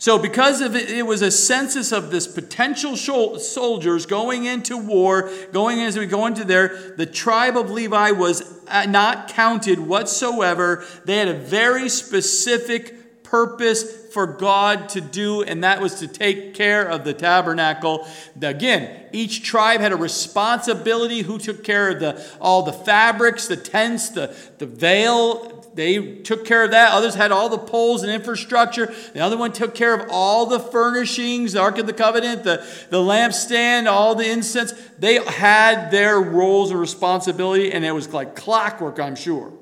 So, 0.00 0.16
because 0.16 0.60
of 0.60 0.76
it, 0.76 0.90
it 0.90 1.06
was 1.06 1.22
a 1.22 1.30
census 1.30 1.90
of 1.90 2.12
this 2.12 2.28
potential 2.28 2.96
soldiers 2.96 4.06
going 4.06 4.44
into 4.44 4.78
war, 4.78 5.28
going 5.52 5.80
as 5.80 5.98
we 5.98 6.06
go 6.06 6.26
into 6.26 6.44
there, 6.44 6.94
the 6.96 7.06
tribe 7.06 7.56
of 7.56 7.70
Levi 7.70 8.12
was 8.12 8.62
uh, 8.68 8.86
not 8.86 9.28
counted 9.28 9.80
whatsoever. 9.80 10.84
They 11.04 11.16
had 11.16 11.26
a 11.26 11.34
very 11.34 11.88
specific 11.88 13.24
purpose 13.24 14.06
for 14.12 14.26
God 14.26 14.88
to 14.90 15.00
do, 15.00 15.42
and 15.42 15.64
that 15.64 15.80
was 15.80 15.96
to 15.96 16.06
take 16.06 16.54
care 16.54 16.88
of 16.88 17.04
the 17.04 17.12
tabernacle. 17.12 18.06
Again, 18.40 19.06
each 19.12 19.42
tribe 19.42 19.80
had 19.80 19.92
a 19.92 19.96
responsibility 19.96 21.22
who 21.22 21.38
took 21.38 21.62
care 21.62 21.90
of 21.90 22.00
the, 22.00 22.24
all 22.40 22.62
the 22.62 22.72
fabrics, 22.72 23.48
the 23.48 23.56
tents, 23.56 24.10
the, 24.10 24.34
the 24.58 24.66
veil, 24.66 25.57
they 25.78 26.16
took 26.22 26.44
care 26.44 26.64
of 26.64 26.72
that. 26.72 26.90
Others 26.90 27.14
had 27.14 27.30
all 27.30 27.48
the 27.48 27.56
poles 27.56 28.02
and 28.02 28.10
infrastructure. 28.10 28.92
The 29.14 29.20
other 29.20 29.36
one 29.36 29.52
took 29.52 29.76
care 29.76 29.94
of 29.94 30.08
all 30.10 30.46
the 30.46 30.58
furnishings, 30.58 31.52
the 31.52 31.60
Ark 31.60 31.78
of 31.78 31.86
the 31.86 31.92
Covenant, 31.92 32.42
the, 32.42 32.66
the 32.90 32.96
lampstand, 32.96 33.86
all 33.86 34.16
the 34.16 34.28
incense. 34.28 34.72
They 34.98 35.22
had 35.24 35.92
their 35.92 36.20
roles 36.20 36.72
and 36.72 36.80
responsibility, 36.80 37.72
and 37.72 37.84
it 37.84 37.92
was 37.92 38.12
like 38.12 38.34
clockwork, 38.34 38.98
I'm 38.98 39.14
sure. 39.14 39.52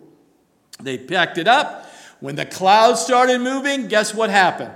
They 0.81 0.97
packed 0.97 1.37
it 1.37 1.49
up. 1.49 1.85
When 2.21 2.35
the 2.35 2.47
clouds 2.47 3.03
started 3.03 3.43
moving, 3.43 3.89
guess 3.89 4.15
what 4.15 4.31
happened? 4.31 4.73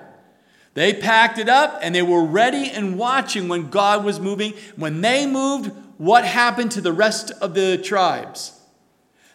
They 0.74 0.92
packed 0.92 1.38
it 1.38 1.48
up 1.48 1.79
and 1.81 1.94
they 1.94 2.03
were 2.03 2.22
ready 2.22 2.70
and 2.70 2.98
watching 2.98 3.48
when 3.48 3.70
God 3.70 4.05
was 4.05 4.20
moving. 4.20 4.53
When 4.76 5.00
they 5.00 5.26
moved, 5.26 5.72
what 5.96 6.26
happened 6.26 6.72
to 6.72 6.83
the 6.83 6.92
rest 6.92 7.31
of 7.40 7.55
the 7.55 7.79
tribes? 7.79 8.53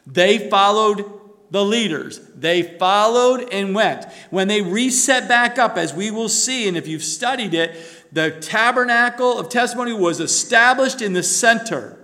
They 0.06 0.52
followed 0.52 1.25
the 1.52 1.64
leaders. 1.64 2.20
They 2.36 2.64
followed 2.64 3.48
and 3.52 3.76
went. 3.76 4.06
When 4.30 4.48
they 4.48 4.62
reset 4.62 5.28
back 5.28 5.58
up, 5.58 5.78
as 5.78 5.94
we 5.94 6.12
will 6.12 6.30
see, 6.30 6.68
and 6.68 6.76
if 6.76 6.88
you've 6.88 7.04
studied 7.04 7.54
it, 7.54 7.76
the 8.12 8.32
tabernacle 8.32 9.38
of 9.38 9.50
testimony 9.50 9.94
was 9.94 10.20
established 10.20 11.02
in 11.02 11.14
the 11.14 11.24
center. 11.24 12.00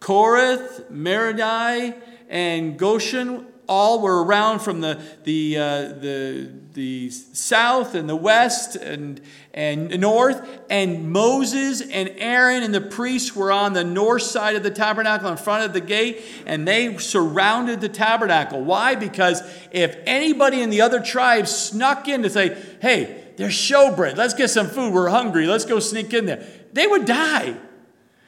Kohath, 0.00 0.90
Merari, 0.90 1.94
and 2.28 2.78
Gershon 2.78 3.46
all 3.68 4.00
were 4.00 4.24
around 4.24 4.60
from 4.60 4.80
the, 4.80 5.00
the, 5.24 5.56
uh, 5.56 5.62
the, 6.00 6.50
the 6.72 7.10
south 7.10 7.94
and 7.94 8.08
the 8.08 8.16
west 8.16 8.76
and, 8.76 9.20
and 9.52 10.00
north. 10.00 10.46
And 10.68 11.10
Moses 11.10 11.80
and 11.80 12.10
Aaron 12.16 12.62
and 12.62 12.74
the 12.74 12.80
priests 12.80 13.34
were 13.34 13.52
on 13.52 13.72
the 13.72 13.84
north 13.84 14.22
side 14.22 14.56
of 14.56 14.62
the 14.62 14.70
tabernacle 14.70 15.28
in 15.30 15.36
front 15.36 15.64
of 15.64 15.72
the 15.72 15.80
gate, 15.80 16.22
and 16.46 16.66
they 16.66 16.96
surrounded 16.98 17.80
the 17.80 17.88
tabernacle. 17.88 18.62
Why? 18.62 18.94
Because 18.94 19.42
if 19.70 19.96
anybody 20.06 20.60
in 20.62 20.70
the 20.70 20.80
other 20.80 21.00
tribes 21.00 21.54
snuck 21.54 22.08
in 22.08 22.22
to 22.22 22.30
say, 22.30 22.56
hey, 22.80 23.32
there's 23.36 23.54
showbread, 23.54 24.16
let's 24.16 24.34
get 24.34 24.48
some 24.48 24.68
food, 24.68 24.92
we're 24.92 25.08
hungry, 25.08 25.46
let's 25.46 25.64
go 25.64 25.80
sneak 25.80 26.12
in 26.14 26.26
there, 26.26 26.46
they 26.72 26.86
would 26.86 27.04
die. 27.04 27.56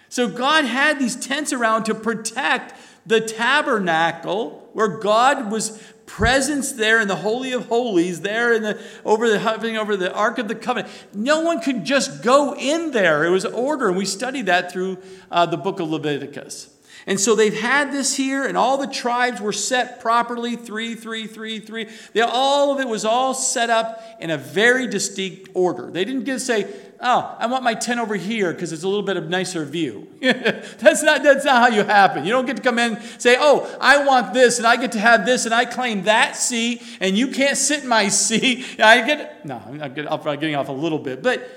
So 0.09 0.29
God 0.29 0.65
had 0.65 0.99
these 0.99 1.17
tents 1.17 1.53
around 1.53 1.85
to 1.85 1.95
protect 1.95 2.75
the 3.07 3.21
tabernacle 3.21 4.69
where 4.73 4.89
God 4.89 5.51
was 5.51 5.81
presence 6.07 6.73
there 6.73 7.01
in 7.01 7.09
the 7.09 7.17
holy 7.17 7.53
of 7.53 7.67
holies 7.67 8.21
there 8.21 8.53
in 8.53 8.63
the 8.63 8.81
over 9.05 9.29
the 9.29 9.41
hovering 9.41 9.77
over 9.77 9.97
the 9.97 10.13
ark 10.15 10.39
of 10.39 10.49
the 10.49 10.55
covenant. 10.55 10.93
No 11.13 11.41
one 11.41 11.61
could 11.61 11.85
just 11.85 12.23
go 12.23 12.55
in 12.55 12.93
there. 12.93 13.25
It 13.25 13.31
was 13.31 13.45
order 13.45 13.89
and 13.89 13.97
we 13.97 14.05
studied 14.05 14.47
that 14.47 14.71
through 14.71 14.99
uh, 15.31 15.47
the 15.47 15.57
book 15.57 15.81
of 15.81 15.89
leviticus 15.89 16.71
and 17.07 17.21
so 17.21 17.35
they've 17.35 17.59
had 17.59 17.93
this 17.93 18.17
here 18.17 18.45
and 18.45 18.57
all 18.57 18.79
the 18.79 18.87
tribes 18.87 19.41
were 19.41 19.53
set 19.53 20.01
properly 20.01 20.57
three 20.57 20.95
three 20.95 21.27
three 21.27 21.59
three 21.61 21.89
they, 22.13 22.21
all 22.21 22.73
of 22.73 22.81
it 22.81 22.89
was 22.89 23.05
all 23.05 23.35
set 23.35 23.71
up 23.71 24.03
in 24.21 24.31
a 24.31 24.39
very 24.39 24.87
distinct 24.87 25.51
order 25.55 25.91
they 25.91 26.05
didn't 26.05 26.25
get 26.25 26.35
to 26.35 26.41
say 26.41 26.67
oh, 27.01 27.37
I 27.39 27.47
want 27.47 27.63
my 27.63 27.75
tent 27.75 28.01
over 28.01 28.15
here 28.15 28.53
because 28.53 28.73
it's 28.73 28.83
a 28.83 28.89
little 28.89 29.05
bit 29.05 29.17
of 29.17 29.29
nicer 29.29 29.65
view. 29.65 30.09
that's, 30.21 31.03
not, 31.03 31.23
that's 31.23 31.45
not 31.45 31.71
how 31.71 31.77
you 31.77 31.85
happen. 31.85 32.25
You 32.25 32.33
don't 32.33 32.47
get 32.47 32.57
to 32.57 32.63
come 32.63 32.79
in 32.79 32.97
and 32.97 33.21
say, 33.21 33.37
oh, 33.39 33.77
I 33.81 34.05
want 34.05 34.35
this 34.35 34.59
and 34.59 34.67
I 34.67 34.77
get 34.77 34.93
to 34.93 34.99
have 34.99 35.27
this 35.27 35.45
and 35.45 35.55
I 35.55 35.65
claim 35.65 36.05
that 36.05 36.37
seat 36.37 36.83
and 37.01 37.17
you 37.17 37.29
can't 37.29 37.57
sit 37.57 37.83
in 37.83 37.89
my 37.89 38.09
seat. 38.09 38.65
I 38.81 39.07
get, 39.07 39.45
no, 39.45 39.63
I'm 39.67 39.95
getting 39.95 40.57
off 40.57 40.69
a 40.69 40.73
little 40.73 40.99
bit, 40.99 41.23
but 41.23 41.49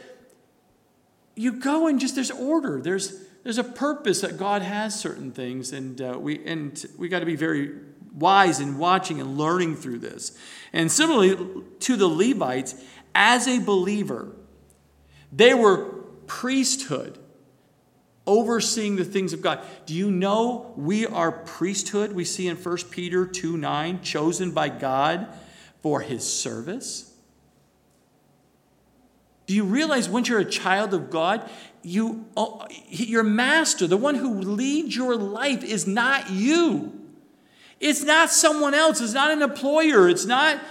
you 1.35 1.53
go 1.53 1.87
and 1.87 1.99
just, 1.99 2.15
there's 2.15 2.31
order. 2.31 2.81
There's, 2.81 3.25
there's 3.43 3.57
a 3.57 3.63
purpose 3.63 4.21
that 4.21 4.37
God 4.37 4.61
has 4.61 4.99
certain 4.99 5.31
things 5.31 5.71
and 5.71 6.01
uh, 6.01 6.17
we, 6.19 6.45
and 6.45 6.85
we 6.97 7.07
got 7.07 7.19
to 7.19 7.25
be 7.25 7.35
very 7.35 7.71
wise 8.13 8.59
in 8.59 8.77
watching 8.77 9.21
and 9.21 9.37
learning 9.37 9.75
through 9.75 9.99
this. 9.99 10.37
And 10.73 10.91
similarly 10.91 11.63
to 11.79 11.95
the 11.95 12.07
Levites, 12.07 12.75
as 13.15 13.47
a 13.47 13.59
believer, 13.59 14.35
they 15.31 15.53
were 15.53 15.85
priesthood, 16.27 17.17
overseeing 18.27 18.95
the 18.95 19.05
things 19.05 19.33
of 19.33 19.41
God. 19.41 19.61
Do 19.85 19.93
you 19.93 20.11
know 20.11 20.73
we 20.75 21.05
are 21.05 21.31
priesthood? 21.31 22.13
We 22.13 22.25
see 22.25 22.47
in 22.47 22.57
1 22.57 22.77
Peter 22.91 23.25
2 23.25 23.57
9, 23.57 24.01
chosen 24.01 24.51
by 24.51 24.69
God 24.69 25.27
for 25.81 26.01
his 26.01 26.31
service. 26.31 27.08
Do 29.49 29.55
you 29.55 29.63
realize 29.63 30.07
once 30.07 30.29
you're 30.29 30.37
a 30.37 30.45
child 30.45 30.93
of 30.93 31.09
God, 31.09 31.49
you, 31.81 32.27
oh, 32.37 32.67
your 32.87 33.23
master, 33.23 33.87
the 33.87 33.97
one 33.97 34.13
who 34.13 34.41
leads 34.41 34.95
your 34.95 35.15
life, 35.15 35.63
is 35.63 35.87
not 35.87 36.29
you. 36.29 36.93
It's 37.79 38.03
not 38.03 38.29
someone 38.29 38.75
else. 38.75 39.01
It's 39.01 39.13
not 39.13 39.31
an 39.31 39.41
employer. 39.41 40.07
It's 40.07 40.27
not, 40.27 40.61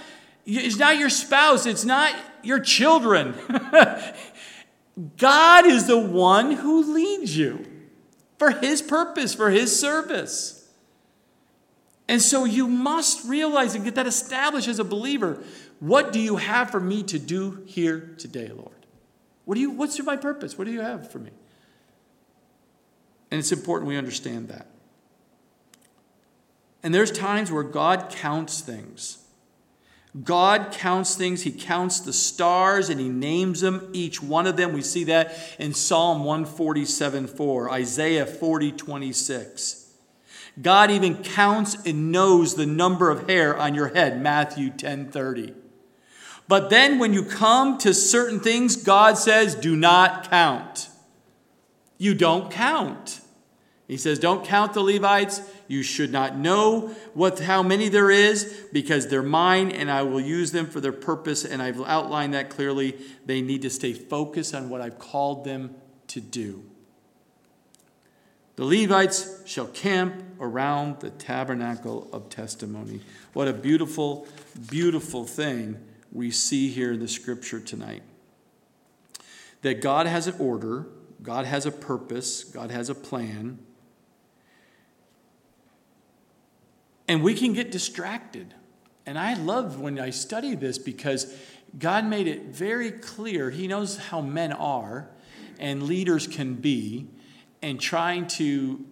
it's 0.45 0.77
not 0.77 0.97
your 0.97 1.09
spouse. 1.09 1.65
It's 1.65 1.83
not 1.83 2.15
your 2.41 2.61
children. 2.61 3.35
God 5.17 5.65
is 5.65 5.85
the 5.87 5.99
one 5.99 6.53
who 6.53 6.93
leads 6.93 7.35
you 7.35 7.65
for 8.37 8.51
his 8.51 8.81
purpose, 8.81 9.35
for 9.35 9.49
his 9.49 9.77
service. 9.77 10.69
And 12.07 12.21
so 12.21 12.45
you 12.45 12.65
must 12.65 13.27
realize 13.27 13.75
and 13.75 13.83
get 13.83 13.95
that 13.95 14.07
established 14.07 14.69
as 14.69 14.79
a 14.79 14.85
believer. 14.85 15.43
What 15.79 16.11
do 16.11 16.19
you 16.19 16.35
have 16.37 16.69
for 16.69 16.79
me 16.79 17.03
to 17.03 17.17
do 17.17 17.63
here 17.65 18.13
today, 18.17 18.49
Lord? 18.49 18.85
What 19.45 19.55
do 19.55 19.61
you, 19.61 19.71
what's 19.71 19.99
my 20.03 20.17
purpose? 20.17 20.57
What 20.57 20.65
do 20.65 20.71
you 20.71 20.81
have 20.81 21.11
for 21.11 21.19
me? 21.19 21.31
And 23.31 23.39
it's 23.39 23.51
important 23.51 23.87
we 23.87 23.97
understand 23.97 24.49
that. 24.49 24.67
And 26.83 26.93
there's 26.93 27.11
times 27.11 27.51
where 27.51 27.63
God 27.63 28.09
counts 28.09 28.61
things. 28.61 29.17
God 30.23 30.71
counts 30.71 31.15
things. 31.15 31.43
He 31.43 31.51
counts 31.51 31.99
the 31.99 32.13
stars 32.13 32.89
and 32.89 32.99
he 32.99 33.09
names 33.09 33.61
them, 33.61 33.89
each 33.93 34.23
one 34.23 34.47
of 34.47 34.57
them. 34.57 34.73
We 34.73 34.81
see 34.81 35.03
that 35.05 35.35
in 35.59 35.73
Psalm 35.73 36.23
147 36.23 37.27
4, 37.27 37.71
Isaiah 37.71 38.25
40 38.25 38.71
26. 38.71 39.93
God 40.61 40.91
even 40.91 41.23
counts 41.23 41.77
and 41.85 42.11
knows 42.11 42.55
the 42.55 42.65
number 42.65 43.11
of 43.11 43.29
hair 43.29 43.55
on 43.55 43.75
your 43.75 43.89
head, 43.89 44.21
Matthew 44.21 44.71
10 44.71 45.11
30. 45.11 45.53
But 46.49 46.71
then 46.71 46.97
when 46.97 47.13
you 47.13 47.23
come 47.23 47.77
to 47.77 47.93
certain 47.93 48.39
things, 48.39 48.75
God 48.75 49.19
says, 49.19 49.53
do 49.53 49.75
not 49.75 50.31
count. 50.31 50.89
You 51.99 52.15
don't 52.15 52.49
count. 52.49 53.21
He 53.87 53.97
says, 53.97 54.17
don't 54.17 54.43
count 54.43 54.73
the 54.73 54.81
Levites. 54.81 55.41
You 55.67 55.83
should 55.83 56.11
not 56.11 56.35
know 56.35 56.87
what, 57.13 57.37
how 57.37 57.61
many 57.61 57.87
there 57.87 58.09
is 58.09 58.65
because 58.73 59.09
they're 59.09 59.21
mine 59.21 59.69
and 59.69 59.91
I 59.91 60.01
will 60.01 60.19
use 60.19 60.51
them 60.51 60.65
for 60.65 60.81
their 60.81 60.91
purpose. 60.91 61.45
And 61.45 61.61
I've 61.61 61.79
outlined 61.81 62.33
that 62.33 62.49
clearly. 62.49 62.97
They 63.27 63.41
need 63.41 63.61
to 63.61 63.69
stay 63.69 63.93
focused 63.93 64.55
on 64.55 64.69
what 64.71 64.81
I've 64.81 64.97
called 64.97 65.45
them 65.45 65.75
to 66.07 66.19
do. 66.19 66.63
The 68.55 68.65
Levites 68.65 69.43
shall 69.45 69.67
camp 69.67 70.15
around 70.39 71.01
the 71.01 71.11
tabernacle 71.11 72.09
of 72.11 72.29
testimony. 72.29 73.01
What 73.33 73.47
a 73.47 73.53
beautiful, 73.53 74.27
beautiful 74.67 75.25
thing 75.25 75.79
we 76.11 76.31
see 76.31 76.69
here 76.69 76.93
in 76.93 76.99
the 76.99 77.07
scripture 77.07 77.59
tonight. 77.59 78.03
That 79.61 79.81
God 79.81 80.07
has 80.07 80.27
an 80.27 80.35
order, 80.39 80.87
God 81.21 81.45
has 81.45 81.65
a 81.65 81.71
purpose, 81.71 82.43
God 82.43 82.71
has 82.71 82.89
a 82.89 82.95
plan. 82.95 83.59
And 87.07 87.23
we 87.23 87.33
can 87.33 87.53
get 87.53 87.71
distracted. 87.71 88.53
And 89.05 89.17
I 89.17 89.33
love 89.33 89.79
when 89.79 89.99
I 89.99 90.11
study 90.11 90.55
this 90.55 90.77
because 90.77 91.33
God 91.77 92.05
made 92.05 92.27
it 92.27 92.45
very 92.45 92.91
clear. 92.91 93.49
He 93.49 93.67
knows 93.67 93.97
how 93.97 94.21
men 94.21 94.51
are 94.53 95.09
and 95.59 95.83
leaders 95.83 96.25
can 96.25 96.55
be, 96.55 97.07
and 97.61 97.79
trying 97.79 98.25
to 98.25 98.85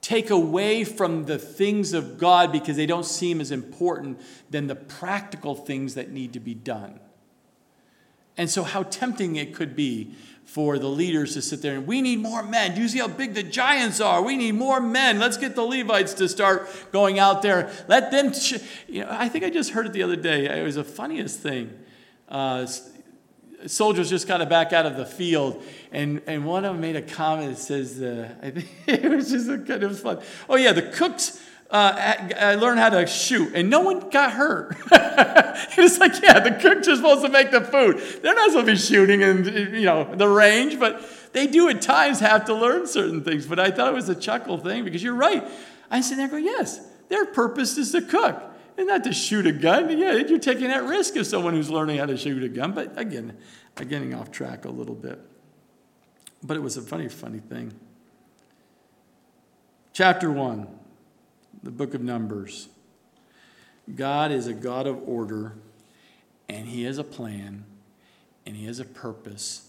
take 0.00 0.30
away 0.30 0.84
from 0.84 1.26
the 1.26 1.38
things 1.38 1.92
of 1.92 2.18
God 2.18 2.52
because 2.52 2.76
they 2.76 2.86
don't 2.86 3.04
seem 3.04 3.40
as 3.40 3.50
important 3.50 4.20
than 4.50 4.66
the 4.66 4.74
practical 4.74 5.54
things 5.54 5.94
that 5.94 6.10
need 6.10 6.32
to 6.32 6.40
be 6.40 6.54
done. 6.54 6.98
And 8.36 8.48
so, 8.48 8.62
how 8.62 8.84
tempting 8.84 9.36
it 9.36 9.54
could 9.54 9.76
be 9.76 10.14
for 10.50 10.78
the 10.78 10.88
leaders 10.88 11.34
to 11.34 11.42
sit 11.42 11.62
there 11.62 11.76
and 11.76 11.86
we 11.86 12.02
need 12.02 12.18
more 12.18 12.42
men. 12.42 12.74
Do 12.74 12.80
you 12.80 12.88
see 12.88 12.98
how 12.98 13.06
big 13.06 13.34
the 13.34 13.42
giants 13.42 14.00
are? 14.00 14.20
We 14.20 14.36
need 14.36 14.56
more 14.56 14.80
men. 14.80 15.20
Let's 15.20 15.36
get 15.36 15.54
the 15.54 15.62
Levites 15.62 16.14
to 16.14 16.28
start 16.28 16.68
going 16.90 17.20
out 17.20 17.42
there. 17.42 17.70
Let 17.86 18.10
them, 18.10 18.32
ch-. 18.32 18.58
you 18.88 19.02
know, 19.04 19.08
I 19.10 19.28
think 19.28 19.44
I 19.44 19.50
just 19.50 19.70
heard 19.70 19.86
it 19.86 19.92
the 19.92 20.02
other 20.02 20.16
day. 20.16 20.46
It 20.46 20.64
was 20.64 20.74
the 20.74 20.82
funniest 20.82 21.38
thing. 21.38 21.78
Uh, 22.28 22.66
soldiers 23.66 24.10
just 24.10 24.26
got 24.26 24.46
back 24.48 24.72
out 24.72 24.86
of 24.86 24.96
the 24.96 25.06
field, 25.06 25.62
and, 25.92 26.22
and 26.26 26.44
one 26.44 26.64
of 26.64 26.74
them 26.74 26.80
made 26.80 26.96
a 26.96 27.02
comment 27.02 27.56
that 27.56 27.62
says, 27.62 28.00
uh, 28.00 28.32
I 28.42 28.50
think 28.50 28.68
it 28.86 29.10
was 29.10 29.30
just 29.30 29.48
a 29.48 29.58
kind 29.58 29.82
of 29.82 29.98
fun. 29.98 30.20
Oh, 30.48 30.56
yeah, 30.56 30.72
the 30.72 30.82
cooks 30.82 31.40
uh, 31.70 32.56
learn 32.60 32.78
how 32.78 32.90
to 32.90 33.06
shoot, 33.06 33.52
and 33.54 33.70
no 33.70 33.80
one 33.80 34.10
got 34.10 34.32
hurt. 34.32 34.76
it's 34.92 35.98
like, 35.98 36.20
yeah, 36.22 36.40
the 36.40 36.52
cook's 36.52 36.86
just 36.86 37.00
supposed 37.00 37.24
to 37.24 37.28
make 37.28 37.50
the 37.50 37.60
food. 37.60 37.98
They're 38.22 38.34
not 38.34 38.50
supposed 38.50 38.66
to 38.66 38.72
be 38.72 38.78
shooting 38.78 39.20
in, 39.20 39.44
you 39.74 39.84
know, 39.84 40.14
the 40.14 40.28
range, 40.28 40.80
but 40.80 41.04
they 41.32 41.46
do 41.46 41.68
at 41.68 41.80
times 41.80 42.20
have 42.20 42.46
to 42.46 42.54
learn 42.54 42.86
certain 42.86 43.22
things. 43.22 43.46
But 43.46 43.60
I 43.60 43.70
thought 43.70 43.88
it 43.88 43.94
was 43.94 44.08
a 44.08 44.14
chuckle 44.14 44.58
thing 44.58 44.84
because 44.84 45.02
you're 45.02 45.14
right. 45.14 45.46
I 45.90 46.00
sit 46.00 46.16
there 46.16 46.24
and 46.24 46.32
go, 46.32 46.38
yes, 46.38 46.84
their 47.08 47.26
purpose 47.26 47.78
is 47.78 47.92
to 47.92 48.02
cook 48.02 48.49
and 48.76 48.86
not 48.86 49.04
to 49.04 49.12
shoot 49.12 49.46
a 49.46 49.52
gun. 49.52 49.96
Yeah, 49.98 50.14
you're 50.14 50.38
taking 50.38 50.68
that 50.68 50.84
risk 50.84 51.16
as 51.16 51.28
someone 51.28 51.54
who's 51.54 51.70
learning 51.70 51.98
how 51.98 52.06
to 52.06 52.16
shoot 52.16 52.42
a 52.42 52.48
gun. 52.48 52.72
But 52.72 52.98
again, 52.98 53.36
I'm 53.76 53.88
getting 53.88 54.14
off 54.14 54.30
track 54.30 54.64
a 54.64 54.70
little 54.70 54.94
bit. 54.94 55.20
But 56.42 56.56
it 56.56 56.60
was 56.60 56.76
a 56.76 56.82
funny, 56.82 57.08
funny 57.08 57.40
thing. 57.40 57.72
Chapter 59.92 60.30
1 60.30 60.66
the 61.62 61.70
book 61.70 61.94
of 61.94 62.00
Numbers. 62.00 62.68
God 63.94 64.32
is 64.32 64.46
a 64.46 64.54
God 64.54 64.86
of 64.86 65.06
order, 65.06 65.54
and 66.48 66.66
He 66.66 66.84
has 66.84 66.98
a 66.98 67.04
plan, 67.04 67.64
and 68.46 68.56
He 68.56 68.66
has 68.66 68.80
a 68.80 68.84
purpose. 68.84 69.68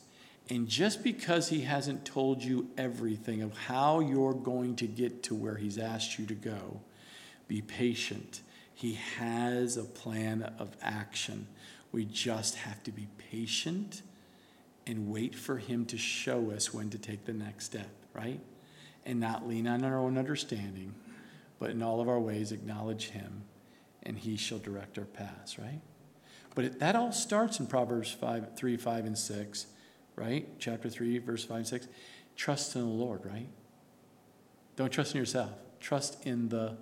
And 0.49 0.67
just 0.67 1.03
because 1.03 1.49
He 1.49 1.61
hasn't 1.61 2.05
told 2.05 2.43
you 2.43 2.69
everything 2.77 3.41
of 3.41 3.57
how 3.57 3.99
you're 3.99 4.33
going 4.33 4.75
to 4.77 4.87
get 4.87 5.23
to 5.23 5.35
where 5.35 5.55
He's 5.55 5.77
asked 5.77 6.17
you 6.17 6.25
to 6.27 6.35
go, 6.35 6.81
be 7.47 7.61
patient. 7.61 8.41
He 8.81 8.93
has 9.17 9.77
a 9.77 9.83
plan 9.83 10.53
of 10.57 10.75
action. 10.81 11.47
We 11.91 12.05
just 12.05 12.55
have 12.55 12.83
to 12.83 12.91
be 12.91 13.07
patient 13.17 14.01
and 14.87 15.09
wait 15.09 15.35
for 15.35 15.57
Him 15.57 15.85
to 15.85 15.97
show 15.97 16.51
us 16.51 16.73
when 16.73 16.89
to 16.89 16.97
take 16.97 17.25
the 17.25 17.33
next 17.33 17.65
step, 17.65 17.89
right? 18.13 18.41
and 19.05 19.19
not 19.19 19.47
lean 19.47 19.67
on 19.67 19.83
our 19.83 19.97
own 19.97 20.17
understanding, 20.17 20.93
but 21.59 21.71
in 21.71 21.81
all 21.81 22.01
of 22.01 22.09
our 22.09 22.19
ways 22.19 22.51
acknowledge 22.51 23.09
him, 23.09 23.43
and 24.03 24.17
he 24.17 24.35
shall 24.35 24.59
direct 24.59 24.97
our 24.97 25.05
paths, 25.05 25.57
right? 25.57 25.81
But 26.53 26.65
it, 26.65 26.79
that 26.79 26.95
all 26.95 27.11
starts 27.11 27.59
in 27.59 27.67
Proverbs 27.67 28.11
5, 28.11 28.55
3, 28.55 28.77
5, 28.77 29.05
and 29.05 29.17
6, 29.17 29.65
right? 30.15 30.47
Chapter 30.59 30.89
3, 30.89 31.17
verse 31.19 31.43
5 31.45 31.57
and 31.57 31.67
6. 31.67 31.87
Trust 32.35 32.75
in 32.75 32.81
the 32.81 32.87
Lord, 32.87 33.25
right? 33.25 33.47
Don't 34.75 34.91
trust 34.91 35.15
in 35.15 35.19
yourself. 35.19 35.51
Trust 35.79 36.25
in 36.25 36.49
the 36.49 36.77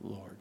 Lord. 0.00 0.36